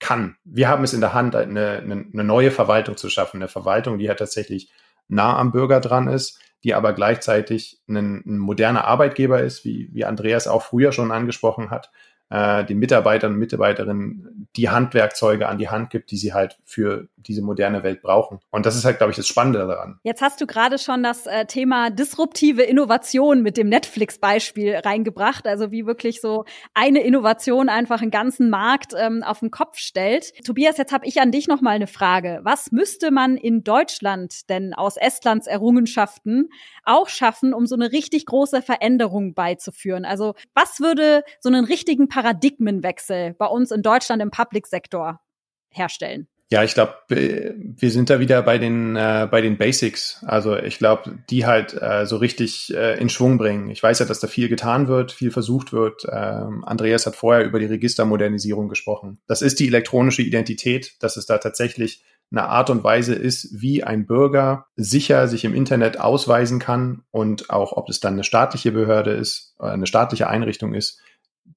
kann. 0.00 0.36
Wir 0.44 0.68
haben 0.68 0.84
es 0.84 0.92
in 0.92 1.00
der 1.00 1.14
Hand, 1.14 1.34
eine, 1.34 1.78
eine, 1.78 2.04
eine 2.12 2.24
neue 2.24 2.50
Verwaltung 2.50 2.98
zu 2.98 3.08
schaffen, 3.08 3.38
eine 3.38 3.48
Verwaltung, 3.48 3.96
die 3.96 4.10
halt 4.10 4.18
tatsächlich 4.18 4.70
nah 5.08 5.38
am 5.38 5.52
Bürger 5.52 5.80
dran 5.80 6.08
ist, 6.08 6.38
die 6.62 6.74
aber 6.74 6.92
gleichzeitig 6.92 7.80
ein, 7.88 8.22
ein 8.26 8.36
moderner 8.36 8.84
Arbeitgeber 8.84 9.40
ist, 9.40 9.64
wie, 9.64 9.88
wie 9.94 10.04
Andreas 10.04 10.46
auch 10.46 10.62
früher 10.62 10.92
schon 10.92 11.10
angesprochen 11.10 11.70
hat, 11.70 11.90
äh, 12.30 12.64
den 12.64 12.78
Mitarbeitern 12.78 13.32
und 13.32 13.38
Mitarbeiterinnen 13.38 14.48
die 14.56 14.68
Handwerkzeuge 14.68 15.48
an 15.48 15.58
die 15.58 15.68
Hand 15.68 15.90
gibt, 15.90 16.10
die 16.10 16.16
sie 16.16 16.32
halt 16.32 16.58
für 16.64 17.08
diese 17.16 17.42
moderne 17.42 17.82
Welt 17.82 18.02
brauchen. 18.02 18.40
Und 18.50 18.66
das 18.66 18.76
ist 18.76 18.84
halt, 18.84 18.98
glaube 18.98 19.10
ich, 19.10 19.16
das 19.16 19.26
Spannende 19.26 19.58
daran. 19.58 19.98
Jetzt 20.02 20.22
hast 20.22 20.40
du 20.40 20.46
gerade 20.46 20.78
schon 20.78 21.02
das 21.02 21.26
äh, 21.26 21.44
Thema 21.46 21.90
disruptive 21.90 22.62
Innovation 22.62 23.42
mit 23.42 23.56
dem 23.56 23.68
Netflix-Beispiel 23.68 24.76
reingebracht, 24.76 25.46
also 25.46 25.70
wie 25.70 25.86
wirklich 25.86 26.20
so 26.20 26.44
eine 26.74 27.02
Innovation 27.02 27.68
einfach 27.68 28.00
einen 28.00 28.10
ganzen 28.10 28.48
Markt 28.48 28.92
ähm, 28.96 29.22
auf 29.22 29.40
den 29.40 29.50
Kopf 29.50 29.78
stellt. 29.78 30.32
Tobias, 30.44 30.78
jetzt 30.78 30.92
habe 30.92 31.06
ich 31.06 31.20
an 31.20 31.32
dich 31.32 31.48
noch 31.48 31.60
mal 31.60 31.70
eine 31.70 31.86
Frage. 31.86 32.40
Was 32.42 32.72
müsste 32.72 33.10
man 33.10 33.36
in 33.36 33.64
Deutschland 33.64 34.48
denn 34.48 34.74
aus 34.74 34.96
Estlands 34.96 35.46
Errungenschaften 35.46 36.48
auch 36.84 37.08
schaffen, 37.08 37.52
um 37.52 37.66
so 37.66 37.74
eine 37.74 37.92
richtig 37.92 38.26
große 38.26 38.62
Veränderung 38.62 39.34
beizuführen? 39.34 40.04
Also 40.04 40.34
was 40.54 40.80
würde 40.80 41.22
so 41.40 41.48
einen 41.48 41.64
richtigen 41.64 42.08
Paradigmenwechsel 42.16 43.34
bei 43.34 43.44
uns 43.44 43.70
in 43.70 43.82
Deutschland 43.82 44.22
im 44.22 44.30
Public-Sektor 44.30 45.20
herstellen? 45.68 46.28
Ja, 46.48 46.62
ich 46.62 46.72
glaube, 46.74 46.94
wir 47.08 47.90
sind 47.90 48.08
da 48.08 48.20
wieder 48.20 48.40
bei 48.40 48.56
den 48.56 48.94
äh, 48.96 49.28
bei 49.30 49.42
den 49.42 49.58
Basics. 49.58 50.24
Also 50.24 50.56
ich 50.56 50.78
glaube, 50.78 51.18
die 51.28 51.44
halt 51.44 51.74
äh, 51.74 52.06
so 52.06 52.16
richtig 52.16 52.72
äh, 52.72 52.98
in 52.98 53.08
Schwung 53.10 53.36
bringen. 53.36 53.68
Ich 53.68 53.82
weiß 53.82 53.98
ja, 53.98 54.06
dass 54.06 54.20
da 54.20 54.28
viel 54.28 54.48
getan 54.48 54.86
wird, 54.86 55.12
viel 55.12 55.32
versucht 55.32 55.72
wird. 55.72 56.06
Ähm, 56.10 56.64
Andreas 56.64 57.04
hat 57.04 57.16
vorher 57.16 57.44
über 57.44 57.58
die 57.58 57.66
Registermodernisierung 57.66 58.68
gesprochen. 58.68 59.18
Das 59.26 59.42
ist 59.42 59.58
die 59.58 59.66
elektronische 59.66 60.22
Identität, 60.22 60.94
dass 61.00 61.16
es 61.16 61.26
da 61.26 61.38
tatsächlich 61.38 62.02
eine 62.30 62.44
Art 62.44 62.70
und 62.70 62.82
Weise 62.82 63.14
ist, 63.14 63.60
wie 63.60 63.84
ein 63.84 64.06
Bürger 64.06 64.66
sicher 64.76 65.28
sich 65.28 65.44
im 65.44 65.54
Internet 65.54 66.00
ausweisen 66.00 66.60
kann 66.60 67.02
und 67.10 67.50
auch, 67.50 67.72
ob 67.72 67.88
es 67.88 68.00
dann 68.00 68.14
eine 68.14 68.24
staatliche 68.24 68.72
Behörde 68.72 69.12
ist, 69.12 69.54
eine 69.58 69.86
staatliche 69.86 70.28
Einrichtung 70.28 70.74
ist, 70.74 71.00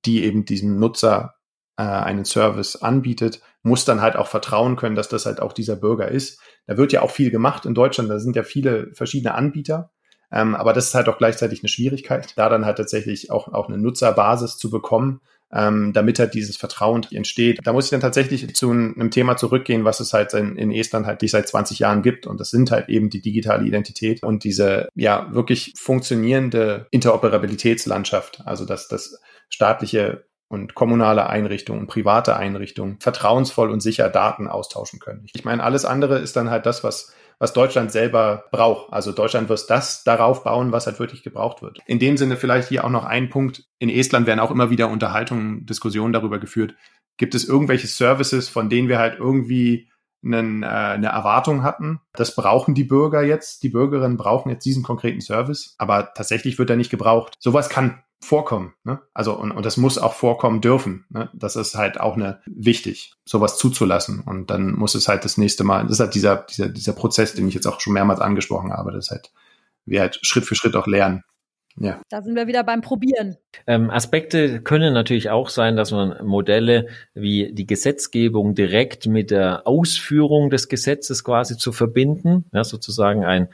die 0.05 0.23
eben 0.23 0.45
diesem 0.45 0.79
Nutzer 0.79 1.35
äh, 1.77 1.83
einen 1.83 2.25
Service 2.25 2.75
anbietet, 2.75 3.41
muss 3.63 3.85
dann 3.85 4.01
halt 4.01 4.15
auch 4.15 4.27
vertrauen 4.27 4.75
können, 4.75 4.95
dass 4.95 5.09
das 5.09 5.25
halt 5.25 5.41
auch 5.41 5.53
dieser 5.53 5.75
Bürger 5.75 6.09
ist. 6.09 6.41
Da 6.67 6.77
wird 6.77 6.91
ja 6.91 7.01
auch 7.01 7.11
viel 7.11 7.31
gemacht 7.31 7.65
in 7.65 7.73
Deutschland, 7.73 8.09
da 8.09 8.19
sind 8.19 8.35
ja 8.35 8.43
viele 8.43 8.93
verschiedene 8.93 9.33
Anbieter. 9.33 9.91
Ähm, 10.31 10.55
aber 10.55 10.73
das 10.73 10.87
ist 10.87 10.95
halt 10.95 11.09
auch 11.09 11.17
gleichzeitig 11.17 11.61
eine 11.61 11.69
Schwierigkeit, 11.69 12.37
da 12.37 12.49
dann 12.49 12.65
halt 12.65 12.77
tatsächlich 12.77 13.31
auch, 13.31 13.47
auch 13.47 13.67
eine 13.67 13.77
Nutzerbasis 13.77 14.57
zu 14.57 14.69
bekommen, 14.69 15.21
ähm, 15.51 15.93
damit 15.93 16.19
halt 16.19 16.33
dieses 16.33 16.57
Vertrauen 16.57 17.05
entsteht. 17.11 17.59
Da 17.63 17.73
muss 17.73 17.85
ich 17.85 17.91
dann 17.91 18.01
tatsächlich 18.01 18.55
zu 18.55 18.71
einem 18.71 19.11
Thema 19.11 19.37
zurückgehen, 19.37 19.83
was 19.83 19.99
es 19.99 20.13
halt 20.13 20.33
in, 20.33 20.55
in 20.55 20.71
Estland 20.71 21.05
halt 21.05 21.21
seit 21.29 21.47
20 21.47 21.79
Jahren 21.79 22.01
gibt. 22.01 22.27
Und 22.27 22.39
das 22.39 22.49
sind 22.49 22.71
halt 22.71 22.89
eben 22.89 23.09
die 23.09 23.21
digitale 23.21 23.65
Identität 23.65 24.23
und 24.23 24.43
diese 24.43 24.89
ja 24.95 25.27
wirklich 25.31 25.73
funktionierende 25.75 26.87
Interoperabilitätslandschaft. 26.91 28.41
Also 28.45 28.65
dass 28.65 28.87
das 28.87 29.19
staatliche 29.49 30.25
und 30.49 30.73
kommunale 30.73 31.27
Einrichtungen, 31.27 31.87
private 31.87 32.35
Einrichtungen 32.35 32.99
vertrauensvoll 32.99 33.69
und 33.69 33.81
sicher 33.81 34.09
Daten 34.09 34.47
austauschen 34.47 34.99
können. 34.99 35.27
Ich 35.33 35.45
meine, 35.45 35.63
alles 35.63 35.85
andere 35.85 36.17
ist 36.17 36.35
dann 36.35 36.49
halt 36.49 36.65
das, 36.65 36.83
was 36.83 37.13
was 37.39 37.53
Deutschland 37.53 37.91
selber 37.91 38.45
braucht. 38.51 38.93
Also 38.93 39.11
Deutschland 39.11 39.49
wird 39.49 39.69
das 39.69 40.03
darauf 40.03 40.43
bauen, 40.43 40.71
was 40.71 40.85
halt 40.85 40.99
wirklich 40.99 41.23
gebraucht 41.23 41.61
wird. 41.61 41.79
In 41.87 41.97
dem 41.97 42.17
Sinne 42.17 42.37
vielleicht 42.37 42.67
hier 42.67 42.83
auch 42.83 42.89
noch 42.89 43.05
ein 43.05 43.29
Punkt. 43.29 43.63
In 43.79 43.89
Estland 43.89 44.27
werden 44.27 44.41
auch 44.41 44.51
immer 44.51 44.69
wieder 44.69 44.89
Unterhaltungen, 44.89 45.65
Diskussionen 45.65 46.13
darüber 46.13 46.39
geführt. 46.39 46.75
Gibt 47.17 47.35
es 47.35 47.47
irgendwelche 47.47 47.87
Services, 47.87 48.49
von 48.49 48.69
denen 48.69 48.89
wir 48.89 48.99
halt 48.99 49.17
irgendwie 49.17 49.89
einen, 50.23 50.63
äh, 50.63 50.67
eine 50.67 51.07
Erwartung 51.07 51.63
hatten. 51.63 52.01
Das 52.13 52.35
brauchen 52.35 52.75
die 52.75 52.83
Bürger 52.83 53.23
jetzt. 53.23 53.63
Die 53.63 53.69
Bürgerinnen 53.69 54.17
brauchen 54.17 54.49
jetzt 54.49 54.65
diesen 54.65 54.83
konkreten 54.83 55.21
Service, 55.21 55.75
aber 55.77 56.13
tatsächlich 56.13 56.59
wird 56.59 56.69
er 56.69 56.75
nicht 56.75 56.89
gebraucht. 56.89 57.35
Sowas 57.39 57.69
kann 57.69 58.03
vorkommen. 58.21 58.73
Ne? 58.83 58.99
Also 59.13 59.37
und, 59.37 59.51
und 59.51 59.65
das 59.65 59.77
muss 59.77 59.97
auch 59.97 60.13
vorkommen 60.13 60.61
dürfen. 60.61 61.05
Ne? 61.09 61.29
Das 61.33 61.55
ist 61.55 61.75
halt 61.75 61.99
auch 61.99 62.15
eine 62.15 62.41
wichtig, 62.45 63.13
sowas 63.25 63.57
zuzulassen. 63.57 64.21
Und 64.21 64.49
dann 64.49 64.73
muss 64.73 64.95
es 64.95 65.07
halt 65.07 65.25
das 65.25 65.37
nächste 65.37 65.63
Mal. 65.63 65.83
Das 65.83 65.93
ist 65.93 65.99
halt 65.99 66.15
dieser 66.15 66.37
dieser 66.37 66.69
dieser 66.69 66.93
Prozess, 66.93 67.33
den 67.33 67.47
ich 67.47 67.53
jetzt 67.53 67.67
auch 67.67 67.79
schon 67.79 67.93
mehrmals 67.93 68.19
angesprochen 68.19 68.73
habe. 68.73 68.91
Das 68.91 69.05
ist 69.05 69.11
halt 69.11 69.31
wir 69.85 70.01
halt 70.01 70.19
Schritt 70.21 70.45
für 70.45 70.55
Schritt 70.55 70.75
auch 70.75 70.87
lernen. 70.87 71.23
Ja. 71.77 72.01
Da 72.09 72.21
sind 72.21 72.35
wir 72.35 72.47
wieder 72.47 72.63
beim 72.63 72.81
Probieren. 72.81 73.37
Ähm, 73.65 73.89
Aspekte 73.89 74.61
können 74.61 74.93
natürlich 74.93 75.29
auch 75.29 75.47
sein, 75.47 75.77
dass 75.77 75.91
man 75.91 76.25
Modelle 76.25 76.87
wie 77.13 77.53
die 77.53 77.65
Gesetzgebung 77.65 78.53
direkt 78.53 79.07
mit 79.07 79.31
der 79.31 79.65
Ausführung 79.65 80.49
des 80.49 80.67
Gesetzes 80.67 81.23
quasi 81.23 81.57
zu 81.57 81.71
verbinden, 81.71 82.45
ja, 82.51 82.63
sozusagen 82.65 83.23
ein 83.23 83.47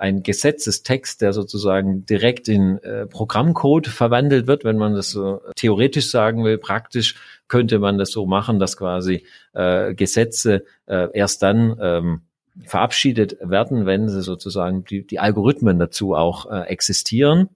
ein 0.00 0.22
Gesetzestext, 0.22 1.20
der 1.20 1.34
sozusagen 1.34 2.06
direkt 2.06 2.48
in 2.48 2.78
äh, 2.78 3.06
Programmcode 3.06 3.86
verwandelt 3.86 4.46
wird, 4.46 4.64
wenn 4.64 4.78
man 4.78 4.94
das 4.94 5.10
so 5.10 5.42
theoretisch 5.56 6.10
sagen 6.10 6.42
will. 6.42 6.56
Praktisch 6.56 7.16
könnte 7.48 7.78
man 7.78 7.98
das 7.98 8.10
so 8.10 8.24
machen, 8.24 8.58
dass 8.58 8.78
quasi 8.78 9.26
äh, 9.52 9.94
Gesetze 9.94 10.64
äh, 10.86 11.08
erst 11.12 11.42
dann 11.42 11.76
ähm, 11.80 12.20
verabschiedet 12.64 13.36
werden, 13.42 13.84
wenn 13.84 14.08
sie 14.08 14.22
sozusagen 14.22 14.84
die, 14.84 15.06
die 15.06 15.18
Algorithmen 15.18 15.78
dazu 15.78 16.14
auch 16.14 16.50
äh, 16.50 16.62
existieren. 16.68 17.50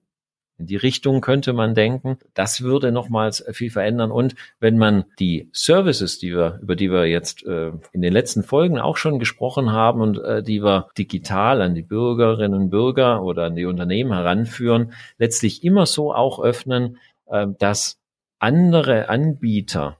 In 0.57 0.67
die 0.67 0.77
Richtung 0.77 1.21
könnte 1.21 1.51
man 1.51 1.75
denken. 1.75 2.17
Das 2.33 2.61
würde 2.61 2.91
nochmals 2.91 3.43
viel 3.51 3.69
verändern. 3.69 4.11
Und 4.11 4.35
wenn 4.59 4.77
man 4.77 5.03
die 5.19 5.49
Services, 5.51 6.17
die 6.17 6.31
wir, 6.31 6.59
über 6.61 6.75
die 6.75 6.91
wir 6.91 7.05
jetzt 7.05 7.45
äh, 7.45 7.71
in 7.91 8.01
den 8.01 8.13
letzten 8.13 8.43
Folgen 8.43 8.79
auch 8.79 8.95
schon 8.95 9.19
gesprochen 9.19 9.71
haben 9.71 9.99
und 10.01 10.17
äh, 10.23 10.41
die 10.41 10.63
wir 10.63 10.87
digital 10.97 11.61
an 11.61 11.75
die 11.75 11.81
Bürgerinnen 11.81 12.61
und 12.61 12.69
Bürger 12.69 13.21
oder 13.21 13.45
an 13.45 13.55
die 13.55 13.65
Unternehmen 13.65 14.13
heranführen, 14.13 14.93
letztlich 15.17 15.63
immer 15.63 15.85
so 15.85 16.13
auch 16.13 16.39
öffnen, 16.39 16.99
äh, 17.25 17.47
dass 17.59 17.99
andere 18.39 19.09
Anbieter 19.09 19.97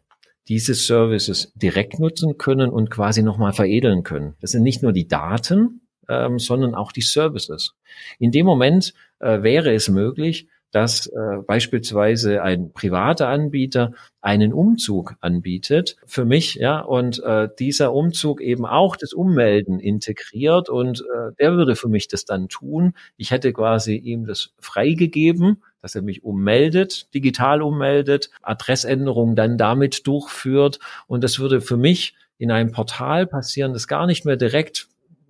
diese 0.47 0.73
Services 0.73 1.51
direkt 1.55 1.99
nutzen 1.99 2.37
können 2.37 2.69
und 2.69 2.91
quasi 2.91 3.23
nochmal 3.23 3.53
veredeln 3.53 4.03
können. 4.03 4.35
Das 4.41 4.51
sind 4.51 4.63
nicht 4.63 4.83
nur 4.83 4.93
die 4.93 5.07
Daten, 5.07 5.81
ähm, 6.07 6.39
sondern 6.39 6.75
auch 6.75 6.91
die 6.91 7.01
Services. 7.01 7.73
In 8.19 8.31
dem 8.31 8.45
Moment 8.45 8.93
äh, 9.19 9.41
wäre 9.41 9.73
es 9.73 9.89
möglich, 9.89 10.47
dass 10.75 11.07
äh, 11.07 11.37
beispielsweise 11.47 12.41
ein 12.43 12.73
privater 12.73 13.29
Anbieter 13.29 13.93
einen 14.19 14.51
Umzug 14.51 15.15
anbietet 15.21 15.95
für 16.05 16.25
mich, 16.25 16.55
ja, 16.55 16.81
und 16.81 17.23
äh, 17.23 17.47
dieser 17.57 17.93
Umzug 17.93 18.41
eben 18.41 18.65
auch 18.65 18.97
das 18.97 19.13
Ummelden 19.13 19.79
integriert 19.79 20.67
und 20.67 20.99
äh, 20.99 21.31
der 21.39 21.53
würde 21.53 21.77
für 21.77 21.87
mich 21.87 22.09
das 22.09 22.25
dann 22.25 22.49
tun. 22.49 22.93
Ich 23.15 23.31
hätte 23.31 23.53
quasi 23.53 23.95
ihm 23.95 24.25
das 24.25 24.51
freigegeben, 24.59 25.63
dass 25.81 25.95
er 25.95 26.01
mich 26.01 26.25
ummeldet, 26.25 27.13
digital 27.13 27.61
ummeldet, 27.61 28.29
Adressänderung 28.41 29.37
dann 29.37 29.57
damit 29.57 30.05
durchführt 30.07 30.79
und 31.07 31.23
das 31.23 31.39
würde 31.39 31.61
für 31.61 31.77
mich 31.77 32.15
in 32.37 32.51
einem 32.51 32.73
Portal 32.73 33.27
passieren, 33.27 33.71
das 33.71 33.87
gar 33.87 34.07
nicht 34.07 34.25
mehr 34.25 34.35
direkt 34.35 34.89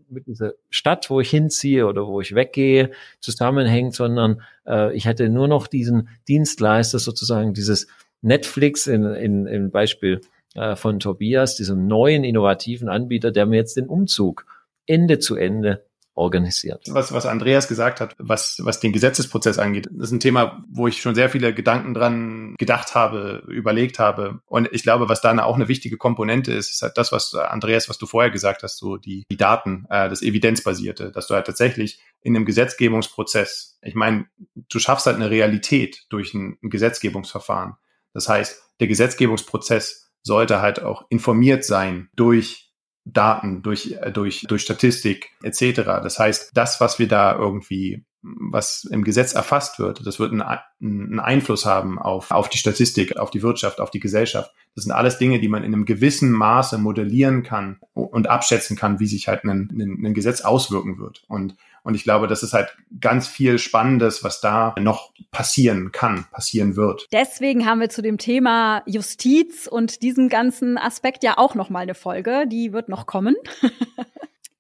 mit 0.10 0.28
dieser 0.28 0.54
Stadt, 0.70 1.10
wo 1.10 1.20
ich 1.20 1.30
hinziehe 1.30 1.88
oder 1.88 2.08
wo 2.08 2.22
ich 2.22 2.36
weggehe, 2.36 2.92
zusammenhängt, 3.20 3.94
sondern 3.96 4.42
äh, 4.68 4.96
ich 4.96 5.06
hätte 5.06 5.30
nur 5.30 5.48
noch 5.48 5.68
diesen 5.68 6.10
Dienstleister 6.28 7.00
sozusagen, 7.00 7.54
dieses 7.54 7.88
Netflix 8.22 8.88
in, 8.88 9.04
in, 9.06 9.46
im 9.46 9.72
Beispiel 9.72 10.22
äh, 10.56 10.76
von 10.76 11.00
Tobias, 11.00 11.56
diesem 11.56 11.88
neuen 11.88 12.24
innovativen 12.24 12.90
Anbieter, 12.90 13.32
der 13.32 13.46
mir 13.46 13.58
jetzt 13.58 13.78
den 13.78 13.88
Umzug 13.88 14.46
Ende 14.88 15.20
zu 15.20 15.36
Ende 15.36 15.86
organisiert. 16.16 16.86
Was, 16.90 17.12
was 17.12 17.26
Andreas 17.26 17.68
gesagt 17.68 18.00
hat, 18.00 18.16
was, 18.18 18.60
was 18.64 18.80
den 18.80 18.94
Gesetzesprozess 18.94 19.60
angeht, 19.60 19.88
das 19.92 20.08
ist 20.08 20.12
ein 20.14 20.20
Thema, 20.22 20.64
wo 20.70 20.88
ich 20.88 21.02
schon 21.02 21.14
sehr 21.14 21.30
viele 21.30 21.54
Gedanken 21.54 21.94
dran 21.94 22.56
gedacht 22.58 22.96
habe, 22.96 23.44
überlegt 23.48 24.00
habe. 24.00 24.40
Und 24.46 24.70
ich 24.72 24.84
glaube, 24.84 25.10
was 25.10 25.22
da 25.22 25.38
auch 25.44 25.56
eine 25.56 25.68
wichtige 25.68 25.98
Komponente 25.98 26.54
ist, 26.54 26.72
ist 26.72 26.82
halt 26.82 26.98
das, 26.98 27.12
was 27.12 27.36
Andreas, 27.36 27.90
was 27.90 27.98
du 27.98 28.06
vorher 28.06 28.32
gesagt 28.32 28.64
hast, 28.64 28.78
so 28.78 28.96
die, 28.98 29.26
die 29.30 29.38
Daten, 29.38 29.86
äh, 29.90 30.10
das 30.10 30.22
Evidenzbasierte, 30.22 31.12
dass 31.12 31.28
du 31.28 31.36
halt 31.36 31.46
tatsächlich 31.46 32.00
in 32.22 32.36
einem 32.36 32.46
Gesetzgebungsprozess, 32.46 33.78
ich 33.82 33.96
meine, 33.96 34.26
du 34.56 34.80
schaffst 34.80 35.06
halt 35.06 35.18
eine 35.18 35.30
Realität 35.30 36.06
durch 36.10 36.34
ein, 36.34 36.58
ein 36.64 36.70
Gesetzgebungsverfahren. 36.70 37.76
Das 38.14 38.30
heißt, 38.30 38.64
der 38.80 38.88
Gesetzgebungsprozess 38.88 40.12
sollte 40.24 40.62
halt 40.62 40.82
auch 40.82 41.06
informiert 41.10 41.66
sein 41.66 42.10
durch 42.16 42.65
Daten, 43.06 43.62
durch, 43.62 43.98
äh, 44.02 44.12
durch, 44.12 44.46
durch 44.48 44.64
Statistik 44.64 45.30
etc. 45.44 45.84
Das 46.04 46.20
heißt, 46.20 46.52
das, 46.54 46.82
was 46.82 47.00
wir 47.00 47.08
da 47.08 47.38
irgendwie, 47.38 48.04
was 48.22 48.84
im 48.86 49.04
Gesetz 49.04 49.34
erfasst 49.34 49.78
wird, 49.78 50.06
das 50.06 50.20
wird 50.20 50.32
einen, 50.32 50.42
einen 50.42 51.20
Einfluss 51.20 51.66
haben 51.66 52.00
auf, 52.00 52.32
auf 52.32 52.50
die 52.50 52.58
Statistik, 52.58 53.18
auf 53.18 53.30
die 53.30 53.44
Wirtschaft, 53.44 53.80
auf 53.80 53.92
die 53.92 54.00
Gesellschaft. 54.00 54.52
Das 54.74 54.84
sind 54.84 54.94
alles 54.94 55.20
Dinge, 55.20 55.40
die 55.40 55.48
man 55.48 55.64
in 55.64 55.74
einem 55.74 55.86
gewissen 55.86 56.32
Maße 56.32 56.80
modellieren 56.80 57.44
kann 57.44 57.80
und 57.94 58.28
abschätzen 58.28 58.76
kann, 58.76 59.00
wie 59.00 59.08
sich 59.08 59.28
halt 59.28 59.44
ein, 59.44 59.70
ein, 59.72 60.06
ein 60.06 60.14
Gesetz 60.16 60.42
auswirken 60.42 60.98
wird. 60.98 61.24
Und 61.28 61.56
und 61.86 61.94
ich 61.94 62.04
glaube, 62.04 62.26
das 62.26 62.42
ist 62.42 62.54
halt 62.54 62.76
ganz 63.00 63.28
viel 63.28 63.60
Spannendes, 63.60 64.24
was 64.24 64.42
da 64.42 64.74
noch 64.80 65.14
passieren 65.30 65.92
kann, 65.92 66.26
passieren 66.32 66.76
wird. 66.76 67.08
Deswegen 67.12 67.68
haben 67.68 67.80
wir 67.80 67.90
zu 67.90 68.02
dem 68.02 68.18
Thema 68.18 68.82
Justiz 68.88 69.68
und 69.68 70.02
diesem 70.02 70.28
ganzen 70.28 70.80
Aspekt 70.80 71.24
ja 71.24 71.38
auch 71.38 71.54
noch 71.54 71.70
mal 71.70 71.82
eine 71.82 71.94
Folge, 71.94 72.46
die 72.48 72.74
wird 72.74 72.90
noch 72.90 73.06
kommen. 73.06 73.36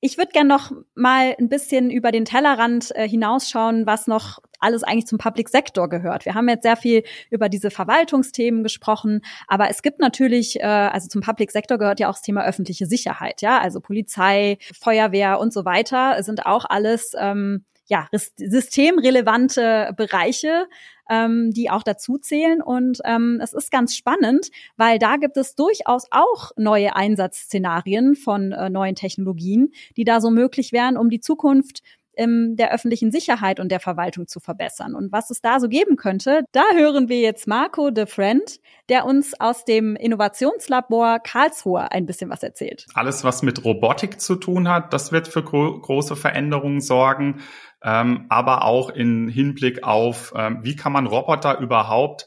Ich 0.01 0.19
würde 0.19 0.33
gerne 0.33 0.49
noch 0.49 0.71
mal 0.93 1.35
ein 1.39 1.49
bisschen 1.49 1.89
über 1.89 2.11
den 2.11 2.25
Tellerrand 2.25 2.95
äh, 2.95 3.09
hinausschauen, 3.09 3.88
was 3.88 4.05
noch 4.05 4.38
alles 4.65 4.84
eigentlich 4.84 5.08
zum 5.08 5.17
Public 5.17 5.49
Sector 5.49 5.88
gehört. 5.89 6.25
Wir 6.25 6.34
haben 6.34 6.49
jetzt 6.49 6.63
sehr 6.63 6.75
viel 6.75 7.04
über 7.30 7.49
diese 7.49 7.71
Verwaltungsthemen 7.71 8.63
gesprochen, 8.63 9.21
aber 9.47 9.69
es 9.69 9.82
gibt 9.82 9.99
natürlich, 9.99 10.60
äh, 10.60 10.63
also 10.63 11.08
zum 11.08 11.21
Public 11.21 11.51
Sector 11.51 11.78
gehört 11.78 11.99
ja 11.99 12.10
auch 12.10 12.13
das 12.13 12.21
Thema 12.21 12.43
öffentliche 12.45 12.88
Sicherheit, 12.88 13.41
ja, 13.41 13.60
also 13.60 13.80
Polizei, 13.80 14.58
Feuerwehr 14.80 15.39
und 15.39 15.54
so 15.54 15.65
weiter 15.65 16.21
sind 16.23 16.45
auch 16.45 16.65
alles 16.67 17.13
ähm, 17.17 17.63
ja, 17.88 18.08
systemrelevante 18.12 19.93
Bereiche, 19.95 20.67
ähm, 21.10 21.51
die 21.51 21.69
auch 21.69 21.84
dazu 21.84 22.17
zählen. 22.17 22.62
Und 22.62 22.99
ähm, 23.06 23.39
es 23.43 23.54
ist 23.54 23.71
ganz 23.71 23.95
spannend, 23.95 24.49
weil 24.75 24.97
da 24.97 25.17
gibt 25.17 25.38
es 25.38 25.56
durchaus 25.56 26.08
auch 26.12 26.51
neue 26.58 26.95
Einsatzszenarien 26.95 28.15
von 28.15 28.51
äh, 28.51 28.69
neuen 28.69 28.95
Technologien, 28.95 29.71
die 29.97 30.04
da 30.04 30.19
so 30.19 30.32
möglich 30.32 30.71
wären, 30.71 30.97
um 30.97 31.10
die 31.10 31.19
Zukunft 31.19 31.82
ähm, 32.17 32.56
der 32.56 32.73
öffentlichen 32.73 33.12
Sicherheit 33.12 33.60
und 33.60 33.69
der 33.69 33.80
Verwaltung 33.80 34.28
zu 34.28 34.39
verbessern. 34.39 34.95
Und 34.95 35.12
was 35.12 35.30
es 35.30 35.41
da 35.41 35.60
so 35.60 35.67
geben 35.69 35.95
könnte, 35.95 36.43
da 36.51 36.63
hören 36.73 37.10
wir 37.10 37.19
jetzt 37.19 37.47
Marco 37.47 37.91
de 37.91 38.06
Friend, 38.06 38.60
der 38.89 39.06
uns 39.06 39.39
aus 39.39 39.65
dem 39.65 39.95
Innovationslabor 39.95 41.19
Karlsruhe 41.19 41.91
ein 41.91 42.06
bisschen 42.06 42.30
was 42.30 42.43
erzählt. 42.43 42.86
Alles, 42.93 43.23
was 43.23 43.43
mit 43.43 43.63
Robotik 43.63 44.19
zu 44.19 44.36
tun 44.36 44.69
hat, 44.69 44.93
das 44.93 45.12
wird 45.12 45.28
für 45.28 45.43
gro 45.43 45.80
große 45.80 46.15
Veränderungen 46.15 46.82
sorgen, 46.82 47.41
ähm, 47.84 48.25
aber 48.30 48.65
auch 48.65 48.89
in 48.89 49.28
Hinblick 49.28 49.84
auf, 49.84 50.34
ähm, 50.36 50.60
wie 50.63 50.75
kann 50.75 50.91
man 50.91 51.08
Roboter 51.08 51.60
überhaupt 51.60 52.25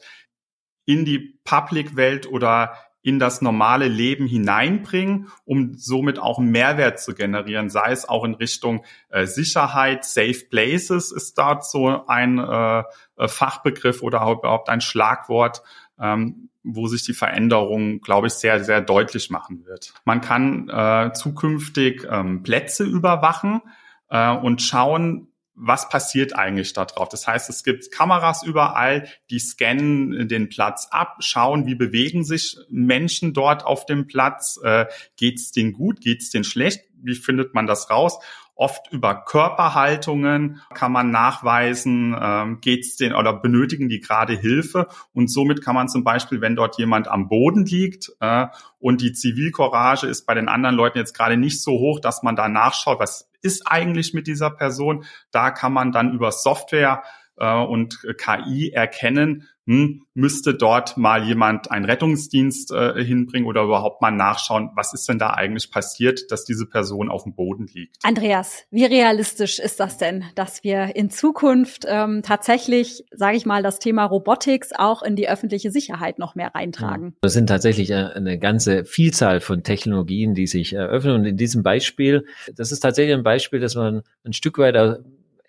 in 0.85 1.05
die 1.05 1.39
Public-Welt 1.43 2.31
oder 2.31 2.73
in 3.01 3.19
das 3.19 3.41
normale 3.41 3.87
Leben 3.87 4.27
hineinbringen, 4.27 5.29
um 5.45 5.73
somit 5.75 6.19
auch 6.19 6.39
einen 6.39 6.51
Mehrwert 6.51 6.99
zu 6.99 7.13
generieren, 7.13 7.69
sei 7.69 7.91
es 7.91 8.07
auch 8.07 8.23
in 8.25 8.33
Richtung 8.33 8.83
äh, 9.09 9.25
Sicherheit, 9.25 10.03
Safe 10.03 10.45
Places 10.49 11.11
ist 11.11 11.37
dort 11.37 11.65
so 11.65 12.05
ein 12.07 12.39
äh, 12.39 12.83
äh 13.17 13.27
Fachbegriff 13.27 14.01
oder 14.01 14.21
überhaupt 14.29 14.69
ein 14.69 14.81
Schlagwort, 14.81 15.63
ähm, 15.99 16.49
wo 16.63 16.87
sich 16.87 17.03
die 17.03 17.13
Veränderung, 17.13 18.01
glaube 18.01 18.27
ich, 18.27 18.33
sehr, 18.33 18.63
sehr 18.63 18.81
deutlich 18.81 19.29
machen 19.29 19.65
wird. 19.65 19.93
Man 20.03 20.19
kann 20.21 20.69
äh, 20.69 21.13
zukünftig 21.13 22.05
ähm, 22.09 22.43
Plätze 22.43 22.83
überwachen 22.83 23.61
äh, 24.09 24.31
und 24.35 24.61
schauen, 24.61 25.29
was 25.61 25.89
passiert 25.89 26.35
eigentlich 26.35 26.73
da 26.73 26.85
drauf? 26.85 27.09
Das 27.09 27.27
heißt, 27.27 27.49
es 27.49 27.63
gibt 27.63 27.91
Kameras 27.91 28.43
überall, 28.43 29.07
die 29.29 29.39
scannen 29.39 30.27
den 30.29 30.47
Platz 30.47 30.87
ab, 30.89 31.17
schauen, 31.19 31.65
wie 31.65 31.75
bewegen 31.75 32.23
sich 32.23 32.57
Menschen 32.69 33.33
dort 33.33 33.65
auf 33.65 33.85
dem 33.85 34.07
Platz, 34.07 34.57
äh, 34.63 34.85
geht's 35.17 35.51
denen 35.51 35.73
gut, 35.73 35.99
geht's 35.99 36.29
denen 36.29 36.45
schlecht, 36.45 36.85
wie 37.01 37.15
findet 37.15 37.53
man 37.53 37.67
das 37.67 37.89
raus? 37.89 38.19
Oft 38.55 38.91
über 38.91 39.23
Körperhaltungen 39.23 40.61
kann 40.73 40.91
man 40.91 41.11
nachweisen, 41.11 42.15
ähm, 42.19 42.59
geht's 42.61 42.97
denen 42.97 43.15
oder 43.15 43.33
benötigen 43.33 43.87
die 43.87 44.01
gerade 44.01 44.33
Hilfe. 44.33 44.87
Und 45.13 45.31
somit 45.31 45.63
kann 45.63 45.75
man 45.75 45.87
zum 45.87 46.03
Beispiel, 46.03 46.41
wenn 46.41 46.57
dort 46.57 46.77
jemand 46.77 47.07
am 47.07 47.29
Boden 47.29 47.65
liegt 47.65 48.11
äh, 48.19 48.47
und 48.79 49.01
die 49.01 49.13
Zivilcourage 49.13 50.07
ist 50.07 50.25
bei 50.25 50.33
den 50.33 50.49
anderen 50.49 50.75
Leuten 50.75 50.97
jetzt 50.97 51.15
gerade 51.15 51.37
nicht 51.37 51.61
so 51.61 51.71
hoch, 51.71 51.99
dass 52.01 52.21
man 52.21 52.35
da 52.35 52.49
nachschaut, 52.49 52.99
was 52.99 53.28
ist 53.41 53.63
eigentlich 53.65 54.13
mit 54.13 54.27
dieser 54.27 54.49
Person. 54.49 55.05
Da 55.31 55.51
kann 55.51 55.73
man 55.73 55.91
dann 55.91 56.13
über 56.13 56.31
Software 56.31 57.03
und 57.45 57.99
KI 58.17 58.71
erkennen, 58.71 59.47
hm, 59.69 60.01
müsste 60.15 60.55
dort 60.55 60.97
mal 60.97 61.23
jemand 61.23 61.69
einen 61.69 61.85
Rettungsdienst 61.85 62.71
äh, 62.71 63.03
hinbringen 63.03 63.47
oder 63.47 63.61
überhaupt 63.61 64.01
mal 64.01 64.09
nachschauen, 64.09 64.71
was 64.73 64.95
ist 64.95 65.07
denn 65.07 65.19
da 65.19 65.29
eigentlich 65.29 65.69
passiert, 65.69 66.31
dass 66.31 66.43
diese 66.43 66.65
Person 66.65 67.07
auf 67.07 67.21
dem 67.21 67.35
Boden 67.35 67.67
liegt. 67.71 67.97
Andreas, 68.01 68.65
wie 68.71 68.85
realistisch 68.85 69.59
ist 69.59 69.79
das 69.79 69.99
denn, 69.99 70.25
dass 70.33 70.63
wir 70.63 70.95
in 70.95 71.11
Zukunft 71.11 71.85
ähm, 71.87 72.23
tatsächlich, 72.23 73.05
sage 73.11 73.37
ich 73.37 73.45
mal, 73.45 73.61
das 73.61 73.77
Thema 73.77 74.05
Robotics 74.05 74.71
auch 74.75 75.03
in 75.03 75.15
die 75.15 75.29
öffentliche 75.29 75.69
Sicherheit 75.69 76.17
noch 76.17 76.33
mehr 76.33 76.55
reintragen? 76.55 77.15
Das 77.21 77.33
sind 77.33 77.45
tatsächlich 77.45 77.91
äh, 77.91 78.05
eine 78.15 78.39
ganze 78.39 78.85
Vielzahl 78.85 79.39
von 79.39 79.61
Technologien, 79.61 80.33
die 80.33 80.47
sich 80.47 80.73
eröffnen. 80.73 81.13
Und 81.13 81.25
in 81.25 81.37
diesem 81.37 81.61
Beispiel, 81.61 82.25
das 82.55 82.71
ist 82.71 82.79
tatsächlich 82.79 83.15
ein 83.15 83.21
Beispiel, 83.21 83.59
dass 83.59 83.75
man 83.75 84.01
ein 84.23 84.33
Stück 84.33 84.57
weit 84.57 84.75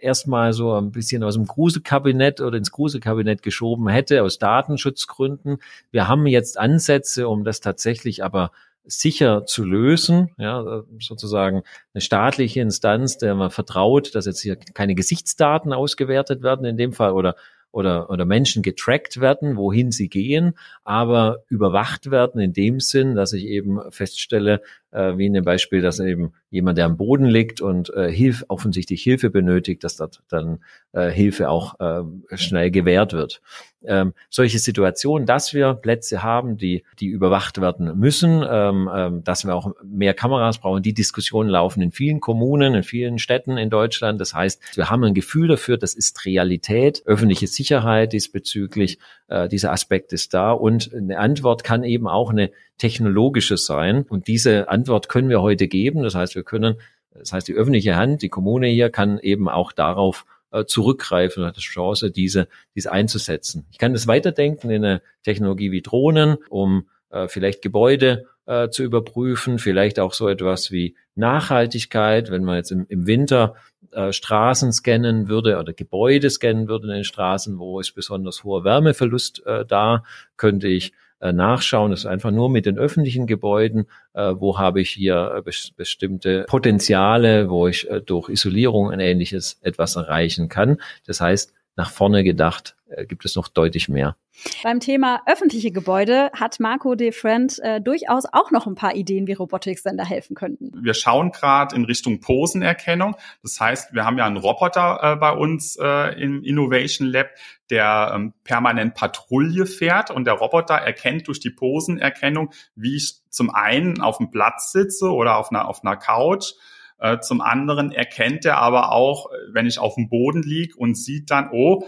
erstmal 0.03 0.53
so 0.53 0.75
ein 0.75 0.93
bisschen 0.93 1.23
aus 1.23 1.35
dem 1.35 1.47
Gruselkabinett 1.47 2.41
oder 2.41 2.59
ins 2.59 2.71
Gruselkabinett 2.71 3.43
geschoben 3.43 3.89
hätte, 3.89 4.23
aus 4.23 4.39
Datenschutzgründen. 4.39 5.59
Wir 5.91 6.09
haben 6.09 6.27
jetzt 6.27 6.59
Ansätze, 6.59 7.29
um 7.29 7.45
das 7.45 7.61
tatsächlich 7.61 8.25
aber 8.25 8.51
sicher 8.85 9.45
zu 9.47 9.65
lösen, 9.65 10.31
ja, 10.39 10.83
sozusagen 11.01 11.63
eine 11.95 12.01
staatliche 12.01 12.61
Instanz, 12.61 13.19
der 13.19 13.35
man 13.35 13.51
vertraut, 13.51 14.15
dass 14.15 14.27
jetzt 14.27 14.41
hier 14.41 14.57
keine 14.57 14.95
Gesichtsdaten 14.95 15.73
ausgewertet 15.73 16.43
werden 16.43 16.65
in 16.65 16.77
dem 16.77 16.93
Fall 16.93 17.13
oder 17.13 17.37
oder, 17.73 18.11
oder 18.11 18.25
Menschen 18.25 18.63
getrackt 18.63 19.21
werden, 19.21 19.57
wohin 19.57 19.93
sie 19.93 20.09
gehen, 20.09 20.55
aber 20.83 21.45
überwacht 21.49 22.11
werden 22.11 22.41
in 22.41 22.53
dem 22.53 22.81
Sinn, 22.81 23.15
dass 23.15 23.33
ich 23.33 23.45
eben 23.45 23.81
feststelle, 23.91 24.61
äh, 24.93 25.17
wie 25.17 25.27
in 25.27 25.35
dem 25.35 25.45
Beispiel, 25.45 25.81
dass 25.81 26.01
eben 26.01 26.33
jemand, 26.51 26.79
der 26.79 26.87
am 26.87 26.97
Boden 26.97 27.27
liegt 27.27 27.61
und 27.61 27.93
äh, 27.95 28.11
Hilfe, 28.11 28.45
offensichtlich 28.49 29.03
Hilfe 29.03 29.31
benötigt, 29.31 29.85
dass 29.85 29.97
dort 29.97 30.23
dann 30.29 30.59
äh, 30.93 31.11
Hilfe 31.11 31.49
auch 31.49 31.79
äh, 31.81 32.37
schnell 32.37 32.71
gewährt 32.71 33.13
wird. 33.13 33.41
Ähm, 33.83 34.13
solche 34.29 34.59
Situationen, 34.59 35.27
dass 35.27 35.55
wir 35.55 35.73
Plätze 35.73 36.23
haben, 36.23 36.59
die, 36.59 36.85
die 36.99 37.07
überwacht 37.07 37.61
werden 37.61 37.99
müssen, 37.99 38.45
ähm, 38.47 38.91
ähm, 38.95 39.25
dass 39.25 39.47
wir 39.47 39.55
auch 39.55 39.75
mehr 39.83 40.13
Kameras 40.13 40.59
brauchen. 40.59 40.83
Die 40.83 40.93
Diskussionen 40.93 41.49
laufen 41.49 41.81
in 41.81 41.91
vielen 41.91 42.21
Kommunen, 42.21 42.75
in 42.75 42.83
vielen 42.83 43.19
Städten 43.19 43.57
in 43.57 43.71
Deutschland. 43.71 44.21
Das 44.21 44.35
heißt, 44.35 44.77
wir 44.77 44.91
haben 44.91 45.05
ein 45.05 45.15
Gefühl 45.15 45.49
dafür, 45.49 45.79
das 45.79 45.95
ist 45.95 46.27
Realität, 46.27 47.03
öffentliche 47.07 47.47
Sicherheit 47.47 48.13
diesbezüglich, 48.13 48.99
äh, 49.29 49.49
dieser 49.49 49.73
Aspekt 49.73 50.13
ist 50.13 50.35
da 50.35 50.53
und 50.53 50.93
eine 50.93 51.19
Antwort 51.19 51.65
kann 51.65 51.83
eben 51.83 52.07
auch 52.07 52.31
eine 52.31 52.51
technologische 52.81 53.57
sein. 53.57 54.03
Und 54.09 54.27
diese 54.27 54.69
Antwort 54.69 55.09
können 55.09 55.29
wir 55.29 55.43
heute 55.43 55.69
geben. 55.69 56.03
Das 56.03 56.15
heißt, 56.15 56.35
wir 56.35 56.43
können, 56.43 56.77
das 57.13 57.33
heißt, 57.33 57.47
die 57.47 57.55
öffentliche 57.55 57.97
Hand, 57.97 58.23
die 58.23 58.29
Kommune 58.29 58.67
hier 58.67 58.91
kann 58.91 59.19
eben 59.19 59.49
auch 59.49 59.73
darauf 59.73 60.25
äh, 60.51 60.65
zurückgreifen 60.65 61.45
hat 61.45 61.57
die 61.57 61.61
Chance, 61.61 62.11
diese, 62.11 62.49
diese 62.75 62.91
einzusetzen. 62.91 63.67
Ich 63.71 63.79
kann 63.79 63.93
das 63.93 64.07
weiterdenken 64.07 64.71
in 64.71 64.85
eine 64.85 65.03
Technologie 65.23 65.71
wie 65.71 65.83
Drohnen, 65.83 66.39
um 66.49 66.89
äh, 67.11 67.29
vielleicht 67.29 67.63
Gebäude 67.63 68.27
äh, 68.47 68.69
zu 68.69 68.83
überprüfen, 68.83 69.59
vielleicht 69.59 70.01
auch 70.01 70.13
so 70.13 70.29
etwas 70.29 70.73
wie 70.73 70.97
Nachhaltigkeit, 71.15 72.31
wenn 72.31 72.45
man 72.45 72.57
jetzt 72.57 72.73
im, 72.73 72.87
im 72.89 73.07
Winter 73.07 73.55
äh, 73.93 74.13
Straßen 74.13 74.73
scannen 74.73 75.29
würde 75.29 75.59
oder 75.59 75.73
Gebäude 75.73 76.31
scannen 76.31 76.67
würde 76.67 76.89
in 76.89 76.95
den 76.95 77.05
Straßen, 77.05 77.59
wo 77.59 77.79
ist 77.79 77.93
besonders 77.93 78.43
hoher 78.43 78.65
Wärmeverlust 78.65 79.47
äh, 79.47 79.65
da, 79.65 80.05
könnte 80.37 80.67
ich 80.67 80.93
nachschauen. 81.21 81.91
Das 81.91 82.01
ist 82.01 82.07
einfach 82.07 82.31
nur 82.31 82.51
mit 82.51 82.67
den 82.67 82.79
öffentlichen 82.79 83.27
Gebäuden, 83.27 83.87
äh, 84.15 84.35
wo 84.37 84.59
habe 84.59 84.81
ich 84.81 84.91
hier 84.91 85.35
äh, 85.37 85.43
bes 85.43 85.71
bestimmte 85.73 86.45
Potenziale, 86.49 87.51
wo 87.51 87.69
ich 87.69 87.89
äh, 87.91 88.01
durch 88.01 88.29
Isolierung 88.29 88.87
und 88.87 89.01
ähnliches 89.01 89.59
etwas 89.63 89.97
erreichen 89.97 90.49
kann. 90.49 90.79
Das 91.07 91.21
heißt, 91.21 91.53
nach 91.81 91.91
vorne 91.91 92.23
gedacht 92.25 92.77
äh, 92.91 93.07
gibt 93.07 93.25
es 93.25 93.37
noch 93.37 93.49
deutlich 93.49 93.89
mehr. 93.89 94.15
Beim 94.63 94.81
Thema 94.81 95.23
öffentliche 95.27 95.71
Gebäude 95.71 96.31
hat 96.35 96.61
Marco 96.61 96.95
de 96.95 97.11
Friend 97.11 97.59
äh, 97.61 97.81
durchaus 97.81 98.25
auch 98.31 98.51
noch 98.51 98.67
ein 98.67 98.75
paar 98.75 98.95
Ideen, 98.95 99.27
wie 99.27 99.33
Robotics 99.33 99.83
denn 99.83 99.97
da 99.97 100.05
helfen 100.05 100.37
könnten. 100.37 100.73
Wir 100.75 100.93
schauen 100.93 101.33
gerade 101.33 101.75
in 101.75 101.85
Richtung 101.85 102.21
Posenerkennung. 102.21 103.17
Das 103.43 103.59
heißt, 103.59 103.95
wir 103.95 104.05
haben 104.05 104.19
ja 104.19 104.27
einen 104.27 104.37
Roboter 104.37 105.01
äh, 105.03 105.17
bei 105.17 105.33
uns 105.33 105.79
äh, 105.81 106.23
im 106.23 106.43
Innovation 106.45 107.09
Lab, 107.09 107.31
der 107.71 108.13
ähm, 108.15 108.35
permanent 108.45 108.95
Patrouille 108.95 109.65
fährt 109.65 110.11
und 110.11 110.27
der 110.27 110.35
Roboter 110.35 110.75
erkennt 110.75 111.29
durch 111.29 111.41
die 111.41 111.51
Posenerkennung, 111.51 112.53
wie 112.75 112.97
ich 112.97 113.21
zum 113.31 113.49
einen 113.49 114.03
auf 114.03 114.19
dem 114.19 114.31
Platz 114.31 114.73
sitze 114.73 115.11
oder 115.11 115.39
auf 115.39 115.51
einer, 115.51 115.67
auf 115.67 115.83
einer 115.83 115.97
Couch. 115.97 116.53
Äh, 117.01 117.21
zum 117.21 117.41
anderen 117.41 117.93
erkennt 117.93 118.45
er 118.45 118.59
aber 118.59 118.93
auch, 118.93 119.31
wenn 119.53 119.67
ich 119.67 119.79
auf 119.79 119.95
dem 119.95 120.09
Boden 120.09 120.43
liege 120.43 120.77
und 120.77 120.97
sieht 120.97 121.31
dann, 121.31 121.49
oh, 121.51 121.85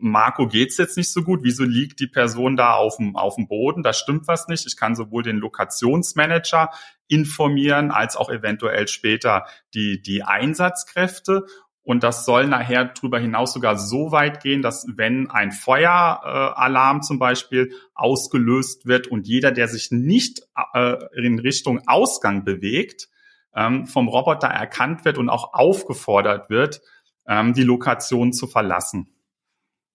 Marco 0.00 0.46
geht's 0.48 0.76
jetzt 0.76 0.96
nicht 0.96 1.12
so 1.12 1.22
gut, 1.22 1.40
wieso 1.42 1.64
liegt 1.64 2.00
die 2.00 2.08
Person 2.08 2.56
da 2.56 2.74
auf 2.74 2.96
dem, 2.96 3.16
auf 3.16 3.36
dem 3.36 3.48
Boden? 3.48 3.82
Da 3.82 3.92
stimmt 3.92 4.26
was 4.26 4.48
nicht. 4.48 4.66
Ich 4.66 4.76
kann 4.76 4.94
sowohl 4.94 5.22
den 5.22 5.36
Lokationsmanager 5.36 6.70
informieren, 7.06 7.90
als 7.90 8.16
auch 8.16 8.28
eventuell 8.28 8.88
später 8.88 9.46
die, 9.74 10.02
die 10.02 10.24
Einsatzkräfte. 10.24 11.46
Und 11.82 12.02
das 12.02 12.26
soll 12.26 12.48
nachher 12.48 12.84
darüber 12.86 13.18
hinaus 13.18 13.54
sogar 13.54 13.78
so 13.78 14.12
weit 14.12 14.42
gehen, 14.42 14.60
dass 14.60 14.86
wenn 14.94 15.30
ein 15.30 15.52
Feueralarm 15.52 17.00
zum 17.02 17.18
Beispiel 17.18 17.72
ausgelöst 17.94 18.84
wird 18.84 19.06
und 19.06 19.26
jeder, 19.26 19.52
der 19.52 19.68
sich 19.68 19.90
nicht 19.90 20.42
äh, 20.74 20.96
in 21.16 21.38
Richtung 21.38 21.80
Ausgang 21.86 22.44
bewegt, 22.44 23.08
ähm, 23.54 23.86
vom 23.86 24.08
Roboter 24.08 24.48
erkannt 24.48 25.04
wird 25.04 25.18
und 25.18 25.28
auch 25.28 25.54
aufgefordert 25.54 26.50
wird, 26.50 26.80
ähm, 27.26 27.54
die 27.54 27.62
Lokation 27.62 28.32
zu 28.32 28.46
verlassen. 28.46 29.14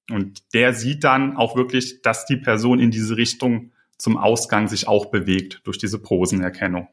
Und 0.10 0.54
der 0.54 0.74
sieht 0.74 1.04
dann 1.04 1.38
auch 1.38 1.56
wirklich, 1.56 2.02
dass 2.02 2.26
die 2.26 2.38
Person 2.38 2.80
in 2.80 2.92
diese 2.92 3.18
Richtung 3.18 3.72
zum 3.98 4.18
Ausgang 4.18 4.68
sich 4.68 4.88
auch 4.88 5.08
bewegt 5.08 5.62
durch 5.64 5.78
diese 5.78 6.00
Posenerkennung. 6.00 6.90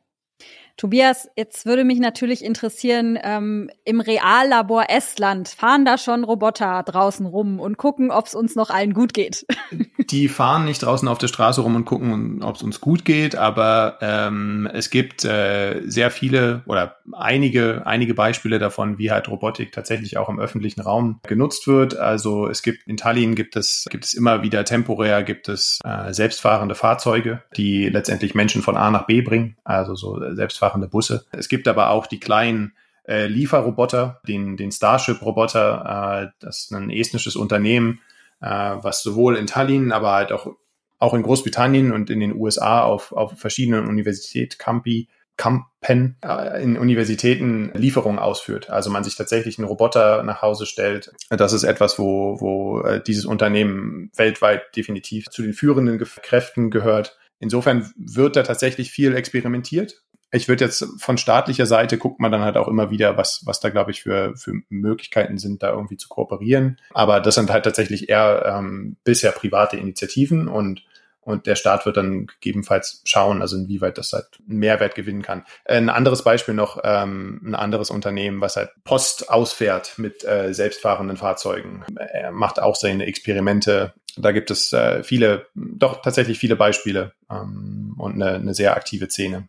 Tobias, 0.77 1.29
jetzt 1.37 1.67
würde 1.67 1.85
mich 1.85 1.99
natürlich 1.99 2.45
interessieren, 2.45 3.19
ähm, 3.23 3.71
im 3.85 4.01
Reallabor 4.01 4.85
Estland 4.89 5.49
fahren 5.49 5.85
da 5.85 5.99
schon 5.99 6.25
Roboter 6.25 6.83
draußen 6.83 7.27
rum 7.27 7.61
und 7.61 7.77
gucken, 7.77 8.11
ob 8.11 8.27
es 8.27 8.35
uns 8.35 8.57
noch 8.57 8.71
allen 8.71 8.95
gut 8.95 9.13
geht. 9.13 9.47
Die 10.11 10.29
fahren 10.29 10.65
nicht 10.65 10.83
draußen 10.83 11.07
auf 11.09 11.19
der 11.19 11.29
Straße 11.29 11.61
rum 11.61 11.77
und 11.77 11.85
gucken, 11.85 12.43
ob 12.43 12.57
es 12.57 12.63
uns 12.63 12.81
gut 12.81 13.05
geht, 13.05 13.37
aber 13.37 13.99
ähm, 14.01 14.69
es 14.73 14.91
gibt 14.91 15.25
äh, 15.25 15.83
sehr 15.85 16.11
viele 16.11 16.63
oder 16.67 16.97
einige, 17.13 17.87
einige 17.87 18.15
Beispiele 18.15 18.59
davon, 18.59 18.99
wie 18.99 19.11
halt 19.11 19.29
Robotik 19.29 19.73
tatsächlich 19.73 20.17
auch 20.17 20.29
im 20.29 20.41
öffentlichen 20.41 20.81
Raum 20.81 21.21
genutzt 21.27 21.67
wird. 21.67 21.97
Also 21.97 22.49
es 22.49 22.63
gibt 22.63 22.87
in 22.87 22.97
Tallinn 22.97 23.35
gibt 23.35 23.57
es, 23.57 23.87
gibt 23.91 24.05
es 24.05 24.15
immer 24.15 24.43
wieder 24.43 24.65
temporär 24.65 25.23
gibt 25.23 25.49
es 25.49 25.79
äh, 25.85 26.13
selbstfahrende 26.13 26.75
Fahrzeuge, 26.75 27.43
die 27.57 27.89
letztendlich 27.89 28.35
Menschen 28.35 28.63
von 28.63 28.77
A 28.77 28.91
nach 28.91 29.07
B 29.07 29.21
bringen, 29.21 29.57
also 29.65 29.95
so 29.95 30.19
selbstfahrende 30.35 30.60
selbstfahrende 30.61 30.89
Busse. 30.89 31.25
Es 31.33 31.49
gibt 31.49 31.67
aber 31.69 31.91
auch 31.91 32.07
die 32.07 32.21
kleinen 32.21 32.75
äh, 33.09 33.27
Lieferroboter, 33.27 34.21
den, 34.29 34.57
den 34.57 34.71
Starship-Roboter, 34.71 36.31
äh, 36.31 36.33
das 36.41 36.65
ist 36.65 36.73
ein 36.73 36.91
estnisches 36.91 37.37
Unternehmen, 37.37 38.01
äh, 38.41 38.47
was 38.47 39.03
sowohl 39.03 39.37
in 39.37 39.47
Tallinn, 39.47 39.93
aber 39.93 40.13
halt 40.13 40.33
auch, 40.33 40.55
auch 40.99 41.15
in 41.15 41.23
Großbritannien 41.23 41.93
und 41.93 42.11
in 42.11 42.21
den 42.21 42.37
USA 42.37 42.83
auf, 42.83 43.13
auf 43.13 43.39
verschiedenen 43.39 43.89
Universitätscampi 43.89 45.09
Campen 45.37 46.19
äh, 46.23 46.63
in 46.63 46.77
Universitäten 46.77 47.73
Lieferungen 47.73 48.19
ausführt. 48.19 48.69
Also 48.69 48.91
man 48.91 49.05
sich 49.05 49.17
tatsächlich 49.17 49.59
einen 49.59 49.69
Roboter 49.69 50.23
nach 50.23 50.43
Hause 50.43 50.67
stellt. 50.67 51.13
Das 51.31 51.55
ist 51.55 51.65
etwas, 51.65 51.99
wo, 51.99 52.39
wo 52.41 52.83
äh, 52.83 53.03
dieses 53.03 53.25
Unternehmen 53.25 54.11
weltweit 54.15 54.77
definitiv 54.77 55.31
zu 55.31 55.41
den 55.41 55.55
führenden 55.55 55.99
Kräften 55.99 56.71
gehört. 56.71 57.19
Insofern 57.39 57.91
wird 57.97 58.37
da 58.37 58.43
tatsächlich 58.43 58.91
viel 58.91 59.17
experimentiert 59.17 60.03
ich 60.33 60.49
würde 60.49 60.65
jetzt 60.65 60.87
von 60.99 61.19
staatlicher 61.19 61.67
Seite 61.67 61.99
guckt 61.99 62.21
man 62.21 62.31
dann 62.31 62.43
halt 62.43 62.57
auch 62.57 62.69
immer 62.69 62.91
wieder, 62.91 63.17
was, 63.17 63.43
was 63.45 63.61
da, 63.61 63.71
glaube 63.71 63.91
ich, 63.91 64.03
für, 64.03 64.37
für 64.37 64.53
Möglichkeiten 64.69 65.39
sind, 65.39 65.63
da 65.63 65.71
irgendwie 65.71 65.97
zu 65.97 66.09
kooperieren. 66.09 66.79
Aber 66.93 67.21
das 67.21 67.35
sind 67.35 67.51
halt 67.51 67.65
tatsächlich 67.65 68.09
eher 68.09 68.45
ähm, 68.47 68.97
bisher 69.05 69.33
private 69.33 69.77
Initiativen 69.77 70.49
und 70.49 70.85
und 71.23 71.47
der 71.47 71.55
Staat 71.55 71.85
wird 71.85 71.99
dann 71.99 72.27
gegebenenfalls 72.27 73.03
schauen, 73.05 73.43
also 73.43 73.57
inwieweit 73.57 73.99
das 73.99 74.13
halt 74.15 74.27
einen 74.49 74.59
Mehrwert 74.59 74.95
gewinnen 74.95 75.21
kann. 75.21 75.45
Ein 75.67 75.91
anderes 75.91 76.25
Beispiel 76.25 76.55
noch, 76.55 76.81
ähm, 76.83 77.43
ein 77.45 77.55
anderes 77.55 77.91
Unternehmen, 77.91 78.41
was 78.41 78.57
halt 78.57 78.71
Post 78.85 79.31
ausfährt 79.31 79.99
mit 79.99 80.25
äh, 80.25 80.55
selbstfahrenden 80.55 81.19
Fahrzeugen. 81.19 81.85
Er 81.95 82.33
macht 82.33 82.61
auch 82.61 82.75
seine 82.75 83.05
Experimente. 83.05 83.93
Da 84.17 84.33
gibt 84.33 84.51
es 84.51 84.73
äh, 84.73 85.05
viele, 85.05 85.47
doch 85.55 86.01
tatsächlich 86.01 86.39
viele 86.39 86.57
Beispiele 86.57 87.13
ähm, 87.31 87.95
und 87.99 88.15
eine, 88.15 88.37
eine 88.37 88.55
sehr 88.55 88.75
aktive 88.75 89.09
Szene 89.11 89.47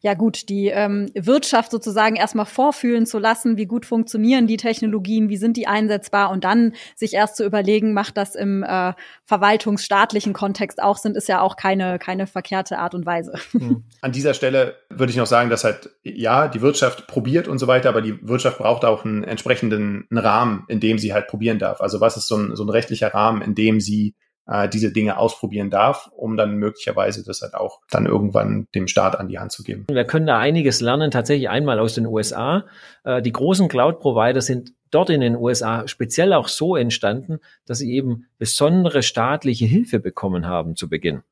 ja 0.00 0.14
gut, 0.14 0.48
die 0.48 0.68
ähm, 0.68 1.10
Wirtschaft 1.14 1.70
sozusagen 1.70 2.16
erstmal 2.16 2.46
vorfühlen 2.46 3.06
zu 3.06 3.18
lassen, 3.18 3.56
wie 3.56 3.66
gut 3.66 3.86
funktionieren 3.86 4.46
die 4.46 4.56
Technologien, 4.56 5.28
wie 5.28 5.36
sind 5.36 5.56
die 5.56 5.66
einsetzbar 5.66 6.30
und 6.30 6.44
dann 6.44 6.74
sich 6.96 7.14
erst 7.14 7.36
zu 7.36 7.44
überlegen, 7.44 7.92
macht 7.92 8.16
das 8.16 8.34
im 8.34 8.62
äh, 8.62 8.92
verwaltungsstaatlichen 9.24 10.32
Kontext 10.32 10.82
auch 10.82 10.98
Sinn, 10.98 11.14
ist 11.14 11.28
ja 11.28 11.40
auch 11.40 11.56
keine, 11.56 11.98
keine 11.98 12.26
verkehrte 12.26 12.78
Art 12.78 12.94
und 12.94 13.06
Weise. 13.06 13.34
Mhm. 13.52 13.84
An 14.00 14.12
dieser 14.12 14.34
Stelle 14.34 14.76
würde 14.88 15.10
ich 15.10 15.16
noch 15.16 15.26
sagen, 15.26 15.50
dass 15.50 15.64
halt, 15.64 15.90
ja, 16.02 16.48
die 16.48 16.60
Wirtschaft 16.60 17.06
probiert 17.06 17.48
und 17.48 17.58
so 17.58 17.66
weiter, 17.66 17.88
aber 17.88 18.02
die 18.02 18.26
Wirtschaft 18.26 18.58
braucht 18.58 18.84
auch 18.84 19.04
einen 19.04 19.24
entsprechenden 19.24 20.06
Rahmen, 20.10 20.64
in 20.68 20.80
dem 20.80 20.98
sie 20.98 21.12
halt 21.12 21.26
probieren 21.28 21.58
darf. 21.58 21.80
Also 21.80 22.00
was 22.00 22.16
ist 22.16 22.26
so 22.26 22.36
ein, 22.36 22.56
so 22.56 22.64
ein 22.64 22.70
rechtlicher 22.70 23.12
Rahmen, 23.12 23.42
in 23.42 23.54
dem 23.54 23.80
sie 23.80 24.14
äh, 24.50 24.68
diese 24.68 24.92
Dinge 24.92 25.16
ausprobieren 25.16 25.70
darf, 25.70 26.10
um 26.14 26.36
dann 26.36 26.56
möglicherweise 26.56 27.24
das 27.24 27.40
halt 27.40 27.54
auch 27.54 27.80
dann 27.90 28.04
irgendwann 28.04 28.66
dem 28.74 28.88
Staat 28.88 29.18
an 29.18 29.28
die 29.28 29.38
Hand 29.38 29.52
zu 29.52 29.62
geben. 29.62 29.86
Wir 29.88 30.04
können 30.04 30.26
da 30.26 30.38
einiges 30.38 30.80
lernen, 30.80 31.10
tatsächlich 31.10 31.48
einmal 31.48 31.78
aus 31.78 31.94
den 31.94 32.06
USA. 32.06 32.66
Äh, 33.04 33.22
die 33.22 33.32
großen 33.32 33.68
Cloud-Provider 33.68 34.42
sind 34.42 34.72
dort 34.90 35.08
in 35.08 35.20
den 35.20 35.36
USA 35.36 35.86
speziell 35.86 36.32
auch 36.32 36.48
so 36.48 36.76
entstanden, 36.76 37.38
dass 37.64 37.78
sie 37.78 37.92
eben 37.92 38.26
besondere 38.38 39.02
staatliche 39.02 39.64
Hilfe 39.64 40.00
bekommen 40.00 40.46
haben 40.46 40.74
zu 40.74 40.88
Beginn. 40.88 41.22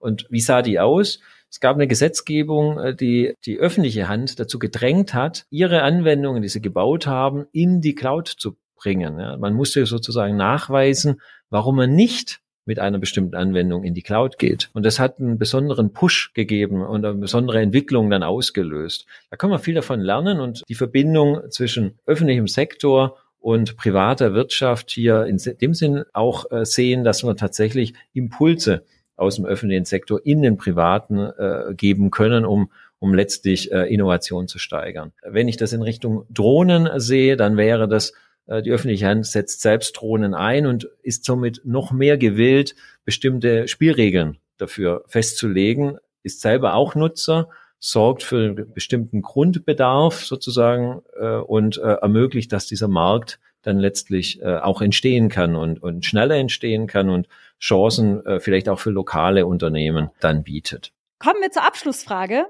Und 0.00 0.26
wie 0.30 0.40
sah 0.40 0.62
die 0.62 0.80
aus? 0.80 1.20
Es 1.50 1.60
gab 1.60 1.76
eine 1.76 1.86
Gesetzgebung, 1.86 2.78
äh, 2.78 2.94
die 2.94 3.34
die 3.44 3.58
öffentliche 3.58 4.08
Hand 4.08 4.40
dazu 4.40 4.58
gedrängt 4.58 5.14
hat, 5.14 5.46
ihre 5.50 5.82
Anwendungen, 5.82 6.42
die 6.42 6.48
sie 6.48 6.62
gebaut 6.62 7.06
haben, 7.06 7.46
in 7.52 7.80
die 7.80 7.94
Cloud 7.94 8.28
zu 8.28 8.56
bringen. 8.80 9.18
Ja? 9.18 9.36
Man 9.36 9.54
musste 9.54 9.84
sozusagen 9.86 10.36
nachweisen, 10.36 11.20
warum 11.50 11.76
man 11.76 11.94
nicht 11.94 12.40
mit 12.66 12.78
einer 12.78 12.98
bestimmten 12.98 13.34
Anwendung 13.34 13.84
in 13.84 13.94
die 13.94 14.02
Cloud 14.02 14.38
geht. 14.38 14.70
Und 14.74 14.84
das 14.84 14.98
hat 14.98 15.18
einen 15.18 15.38
besonderen 15.38 15.92
Push 15.92 16.32
gegeben 16.34 16.82
und 16.82 17.04
eine 17.04 17.14
besondere 17.14 17.60
Entwicklung 17.60 18.10
dann 18.10 18.22
ausgelöst. 18.22 19.06
Da 19.30 19.36
kann 19.36 19.50
man 19.50 19.58
viel 19.58 19.74
davon 19.74 20.00
lernen 20.00 20.40
und 20.40 20.62
die 20.68 20.74
Verbindung 20.74 21.50
zwischen 21.50 21.98
öffentlichem 22.06 22.46
Sektor 22.46 23.16
und 23.40 23.76
privater 23.76 24.34
Wirtschaft 24.34 24.90
hier 24.90 25.24
in 25.24 25.38
dem 25.60 25.74
Sinn 25.74 26.04
auch 26.12 26.50
äh, 26.52 26.64
sehen, 26.64 27.04
dass 27.04 27.22
man 27.22 27.36
tatsächlich 27.36 27.94
Impulse 28.12 28.84
aus 29.16 29.36
dem 29.36 29.46
öffentlichen 29.46 29.86
Sektor 29.86 30.20
in 30.24 30.42
den 30.42 30.56
privaten 30.56 31.18
äh, 31.18 31.74
geben 31.74 32.10
können, 32.10 32.44
um 32.44 32.70
um 33.00 33.14
letztlich 33.14 33.72
äh, 33.72 33.92
Innovation 33.92 34.46
zu 34.46 34.58
steigern. 34.58 35.12
Wenn 35.22 35.48
ich 35.48 35.56
das 35.56 35.72
in 35.72 35.82
Richtung 35.82 36.26
Drohnen 36.28 36.88
sehe, 37.00 37.36
dann 37.36 37.56
wäre 37.56 37.88
das 37.88 38.12
die 38.50 38.70
öffentliche 38.72 39.06
Hand 39.06 39.26
setzt 39.26 39.60
selbst 39.60 39.92
Drohnen 39.92 40.34
ein 40.34 40.66
und 40.66 40.88
ist 41.02 41.24
somit 41.24 41.62
noch 41.64 41.92
mehr 41.92 42.18
gewillt, 42.18 42.74
bestimmte 43.04 43.68
Spielregeln 43.68 44.38
dafür 44.58 45.04
festzulegen, 45.06 45.98
ist 46.22 46.40
selber 46.40 46.74
auch 46.74 46.94
Nutzer, 46.94 47.48
sorgt 47.78 48.22
für 48.22 48.36
einen 48.36 48.72
bestimmten 48.72 49.22
Grundbedarf 49.22 50.24
sozusagen 50.24 51.02
äh, 51.18 51.36
und 51.36 51.78
äh, 51.78 51.94
ermöglicht, 51.94 52.52
dass 52.52 52.66
dieser 52.66 52.88
Markt 52.88 53.40
dann 53.62 53.78
letztlich 53.78 54.40
äh, 54.42 54.56
auch 54.56 54.82
entstehen 54.82 55.28
kann 55.28 55.56
und, 55.56 55.82
und 55.82 56.04
schneller 56.04 56.36
entstehen 56.36 56.86
kann 56.86 57.10
und 57.10 57.28
Chancen 57.58 58.24
äh, 58.24 58.40
vielleicht 58.40 58.68
auch 58.68 58.78
für 58.78 58.90
lokale 58.90 59.46
Unternehmen 59.46 60.10
dann 60.20 60.44
bietet. 60.44 60.92
Kommen 61.18 61.40
wir 61.40 61.50
zur 61.50 61.66
Abschlussfrage. 61.66 62.46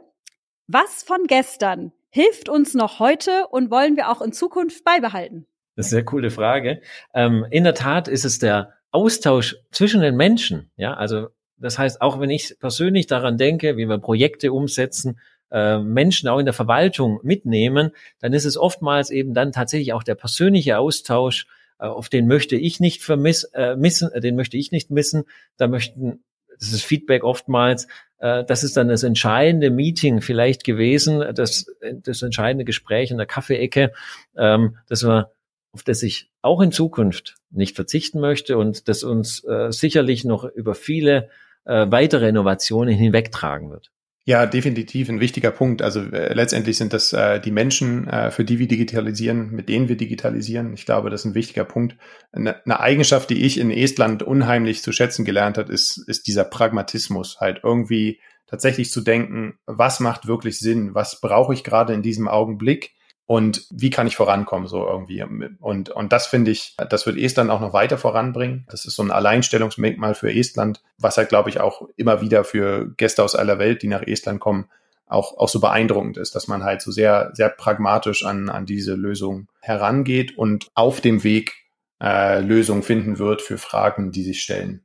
Was 0.67 1.03
von 1.03 1.27
gestern 1.27 1.93
hilft 2.11 2.49
uns 2.49 2.75
noch 2.75 3.01
heute 3.01 3.47
und 3.51 3.71
wollen 3.71 3.97
wir 3.97 4.11
auch 4.11 4.21
in 4.21 4.33
Zukunft 4.33 4.85
beibehalten? 4.85 5.47
Das 5.77 5.87
ist 5.87 5.93
eine 5.93 6.01
sehr 6.01 6.05
coole 6.05 6.31
Frage. 6.31 6.81
Ähm, 7.15 7.47
in 7.51 7.65
der 7.65 7.75
Tat 7.75 8.09
ist 8.09 8.25
es 8.25 8.39
der 8.39 8.75
Austausch 8.91 9.57
zwischen 9.71 10.01
den 10.01 10.17
Menschen. 10.17 10.71
Ja, 10.77 10.95
also 10.95 11.29
das 11.57 11.79
heißt, 11.79 12.01
auch 12.01 12.19
wenn 12.19 12.31
ich 12.31 12.57
persönlich 12.59 13.07
daran 13.07 13.37
denke, 13.37 13.77
wie 13.77 13.87
wir 13.87 13.99
Projekte 13.99 14.53
umsetzen, 14.53 15.21
äh, 15.51 15.79
Menschen 15.79 16.29
auch 16.29 16.39
in 16.39 16.47
der 16.47 16.55
Verwaltung 16.55 17.21
mitnehmen, 17.23 17.91
dann 18.21 18.33
ist 18.33 18.45
es 18.45 18.57
oftmals 18.57 19.11
eben 19.11 19.35
dann 19.35 19.53
tatsächlich 19.53 19.93
auch 19.93 20.03
der 20.03 20.15
persönliche 20.15 20.79
Austausch, 20.79 21.47
äh, 21.79 21.87
auf 21.87 22.09
den 22.09 22.27
möchte 22.27 22.57
ich 22.57 22.81
nicht 22.81 23.03
vermiss, 23.03 23.45
äh, 23.55 23.77
missen, 23.77 24.11
äh, 24.13 24.21
den 24.21 24.37
möchte 24.37 24.57
ich 24.57 24.73
nicht 24.73 24.91
missen. 24.91 25.25
Da 25.57 25.69
möchten, 25.69 26.25
das 26.59 26.73
ist 26.73 26.85
Feedback 26.85 27.25
oftmals, 27.25 27.89
äh, 28.19 28.45
das 28.45 28.65
ist 28.65 28.77
dann 28.77 28.89
das 28.89 29.03
entscheidende 29.03 29.71
Meeting 29.71 30.23
vielleicht 30.23 30.65
gewesen, 30.65 31.21
das, 31.35 31.67
das 32.03 32.23
entscheidende 32.23 32.65
Gespräch 32.65 33.11
in 33.11 33.19
der 33.19 33.27
Kaffeeecke, 33.27 33.93
ähm, 34.37 34.77
dass 34.89 35.05
wir 35.05 35.33
auf 35.73 35.83
das 35.83 36.03
ich 36.03 36.31
auch 36.43 36.61
in 36.61 36.73
Zukunft 36.73 37.37
nicht 37.51 37.77
verzichten 37.77 38.21
möchte 38.21 38.59
und 38.59 38.89
das 38.89 39.05
uns 39.05 39.45
äh, 39.45 39.71
sicherlich 39.71 40.25
noch 40.25 40.45
über 40.45 40.75
viele 40.75 41.29
äh, 41.65 41.87
weitere 41.91 42.29
Innovationen 42.29 42.97
hinwegtragen 42.97 43.71
wird. 43.71 43.91
Ja, 44.25 44.47
definitiv 44.47 45.09
ein 45.09 45.19
wichtiger 45.19 45.51
Punkt. 45.51 45.81
Also 45.83 46.01
äh, 46.01 46.35
letztendlich 46.35 46.77
sind 46.77 46.93
das 46.93 47.13
äh, 47.13 47.41
die 47.41 47.51
Menschen, 47.51 48.07
äh, 48.07 48.31
für 48.31 48.45
die 48.45 48.59
wir 48.59 48.69
digitalisieren, 48.69 49.51
mit 49.51 49.69
denen 49.69 49.89
wir 49.89 49.97
digitalisieren. 49.97 50.75
Ich 50.75 50.85
glaube, 50.85 51.11
das 51.11 51.23
ist 51.23 51.25
ein 51.25 51.35
wichtiger 51.35 51.65
Punkt. 51.65 51.97
Eine, 52.31 52.65
eine 52.65 52.81
Eigenschaft, 52.81 53.31
die 53.31 53.45
ich 53.45 53.59
in 53.59 53.71
Estland 53.71 54.23
unheimlich 54.23 54.83
zu 54.83 54.93
schätzen 54.93 55.25
gelernt 55.25 55.57
hat, 55.57 55.71
ist, 55.71 56.05
ist 56.07 56.27
dieser 56.27 56.45
Pragmatismus, 56.45 57.39
halt 57.41 57.61
irgendwie 57.65 58.21
tatsächlich 58.47 58.91
zu 58.91 59.01
denken, 59.01 59.59
was 59.67 60.01
macht 60.01 60.27
wirklich 60.27 60.59
Sinn, 60.59 60.95
was 60.95 61.21
brauche 61.21 61.55
ich 61.55 61.65
gerade 61.65 61.95
in 61.95 62.03
diesem 62.03 62.29
Augenblick 62.29 62.93
und 63.31 63.65
wie 63.71 63.91
kann 63.91 64.09
ich 64.09 64.17
vorankommen 64.17 64.67
so 64.67 64.85
irgendwie. 64.85 65.23
Und, 65.61 65.89
und 65.91 66.13
das 66.13 66.27
finde 66.27 66.51
ich, 66.51 66.75
das 66.77 67.07
wird 67.07 67.17
Estland 67.17 67.49
auch 67.49 67.61
noch 67.61 67.73
weiter 67.73 67.97
voranbringen. 67.97 68.67
Das 68.69 68.87
ist 68.87 68.97
so 68.97 69.05
ein 69.05 69.13
Alleinstellungsmerkmal 69.13 70.17
für 70.17 70.35
Estland, 70.35 70.83
was 70.99 71.17
halt, 71.17 71.29
glaube 71.29 71.49
ich, 71.49 71.61
auch 71.61 71.89
immer 71.95 72.23
wieder 72.23 72.43
für 72.43 72.93
Gäste 72.97 73.23
aus 73.23 73.37
aller 73.37 73.61
Welt, 73.61 73.83
die 73.83 73.87
nach 73.87 74.03
Estland 74.03 74.41
kommen, 74.41 74.69
auch, 75.07 75.39
auch 75.39 75.49
so 75.49 75.61
beeindruckend 75.61 76.17
ist, 76.17 76.35
dass 76.35 76.49
man 76.49 76.65
halt 76.65 76.83
so 76.83 76.91
sehr, 76.91 77.31
sehr 77.33 77.51
pragmatisch 77.51 78.27
an, 78.27 78.49
an 78.49 78.67
diese 78.67 78.95
Lösung 78.97 79.47
herangeht 79.61 80.37
und 80.37 80.67
auf 80.75 81.01
dem 81.01 81.23
Weg 81.23 81.55
äh, 82.03 82.41
Lösungen 82.41 82.83
finden 82.83 83.21
wird 83.21 83.43
für 83.43 83.59
Fragen, 83.59 84.11
die 84.11 84.25
sich 84.25 84.43
stellen 84.43 84.85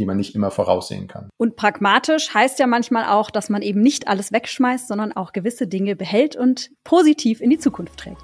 die 0.00 0.06
man 0.06 0.16
nicht 0.16 0.34
immer 0.34 0.50
voraussehen 0.50 1.06
kann. 1.06 1.30
Und 1.36 1.54
pragmatisch 1.56 2.32
heißt 2.34 2.58
ja 2.58 2.66
manchmal 2.66 3.04
auch, 3.04 3.30
dass 3.30 3.50
man 3.50 3.62
eben 3.62 3.82
nicht 3.82 4.08
alles 4.08 4.32
wegschmeißt, 4.32 4.88
sondern 4.88 5.12
auch 5.12 5.32
gewisse 5.32 5.68
Dinge 5.68 5.94
behält 5.94 6.34
und 6.36 6.70
positiv 6.82 7.40
in 7.40 7.50
die 7.50 7.58
Zukunft 7.58 7.98
trägt. 7.98 8.22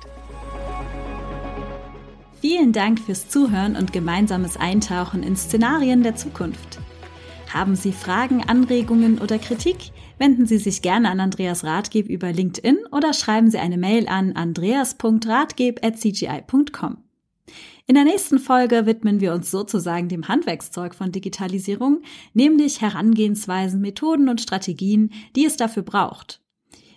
Vielen 2.40 2.72
Dank 2.72 2.98
fürs 3.00 3.28
Zuhören 3.28 3.76
und 3.76 3.92
gemeinsames 3.92 4.56
Eintauchen 4.56 5.22
in 5.22 5.36
Szenarien 5.36 6.02
der 6.02 6.16
Zukunft. 6.16 6.78
Haben 7.52 7.76
Sie 7.76 7.92
Fragen, 7.92 8.48
Anregungen 8.48 9.18
oder 9.18 9.38
Kritik? 9.38 9.92
Wenden 10.18 10.46
Sie 10.46 10.56
sich 10.58 10.82
gerne 10.82 11.10
an 11.10 11.20
Andreas 11.20 11.62
Ratgeb 11.64 12.08
über 12.08 12.32
LinkedIn 12.32 12.78
oder 12.90 13.12
schreiben 13.12 13.50
Sie 13.50 13.58
eine 13.58 13.76
Mail 13.76 14.08
an 14.08 14.32
andreas.ratgeb.cgi.com. 14.32 17.06
In 17.88 17.94
der 17.94 18.03
nächsten 18.03 18.40
Folge 18.40 18.85
widmen 18.85 19.20
wir 19.20 19.33
uns 19.33 19.53
sozusagen 19.53 20.09
dem 20.09 20.27
Handwerkszeug 20.27 20.92
von 20.92 21.12
Digitalisierung, 21.12 22.03
nämlich 22.35 22.81
Herangehensweisen, 22.81 23.81
Methoden 23.81 24.29
und 24.29 24.40
Strategien, 24.40 25.12
die 25.37 25.46
es 25.46 25.57
dafür 25.57 25.85
braucht. 25.85 26.40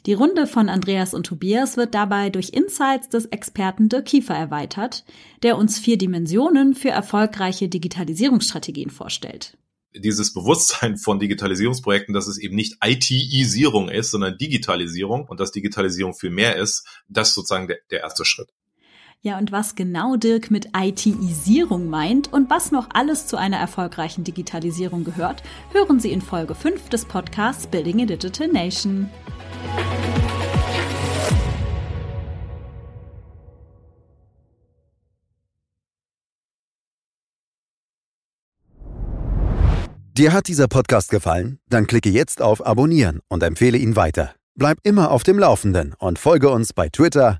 Die 0.07 0.13
Runde 0.13 0.47
von 0.47 0.67
Andreas 0.67 1.13
und 1.13 1.27
Tobias 1.27 1.77
wird 1.77 1.93
dabei 1.93 2.31
durch 2.31 2.49
Insights 2.49 3.09
des 3.09 3.27
Experten 3.27 3.87
Dirk 3.87 4.05
Kiefer 4.05 4.33
erweitert, 4.33 5.05
der 5.43 5.59
uns 5.59 5.77
vier 5.77 5.99
Dimensionen 5.99 6.73
für 6.73 6.89
erfolgreiche 6.89 7.69
Digitalisierungsstrategien 7.69 8.89
vorstellt 8.89 9.59
dieses 9.95 10.33
Bewusstsein 10.33 10.97
von 10.97 11.19
Digitalisierungsprojekten, 11.19 12.13
dass 12.13 12.27
es 12.27 12.37
eben 12.37 12.55
nicht 12.55 12.77
IT-Isierung 12.83 13.89
ist, 13.89 14.11
sondern 14.11 14.37
Digitalisierung 14.37 15.25
und 15.27 15.39
dass 15.39 15.51
Digitalisierung 15.51 16.13
viel 16.13 16.29
mehr 16.29 16.57
ist, 16.57 16.85
das 17.07 17.29
ist 17.29 17.35
sozusagen 17.35 17.67
der, 17.67 17.79
der 17.89 18.01
erste 18.01 18.25
Schritt. 18.25 18.49
Ja, 19.21 19.37
und 19.37 19.51
was 19.51 19.75
genau 19.75 20.15
Dirk 20.15 20.49
mit 20.49 20.69
IT-Isierung 20.73 21.89
meint 21.89 22.31
und 22.31 22.49
was 22.49 22.71
noch 22.71 22.87
alles 22.93 23.27
zu 23.27 23.35
einer 23.35 23.57
erfolgreichen 23.57 24.23
Digitalisierung 24.23 25.03
gehört, 25.03 25.43
hören 25.73 25.99
Sie 25.99 26.13
in 26.13 26.21
Folge 26.21 26.55
5 26.55 26.87
des 26.87 27.03
Podcasts 27.03 27.67
Building 27.67 28.01
a 28.01 28.05
Digital 28.05 28.47
Nation. 28.47 29.09
Dir 40.17 40.31
hat 40.31 40.47
dieser 40.47 40.69
Podcast 40.69 41.11
gefallen? 41.11 41.59
Dann 41.67 41.87
klicke 41.87 42.09
jetzt 42.09 42.41
auf 42.41 42.65
Abonnieren 42.65 43.19
und 43.27 43.43
empfehle 43.43 43.77
ihn 43.77 43.97
weiter. 43.97 44.33
Bleib 44.55 44.77
immer 44.83 45.11
auf 45.11 45.23
dem 45.23 45.37
Laufenden 45.39 45.93
und 45.99 46.19
folge 46.19 46.49
uns 46.49 46.71
bei 46.71 46.87
Twitter, 46.87 47.39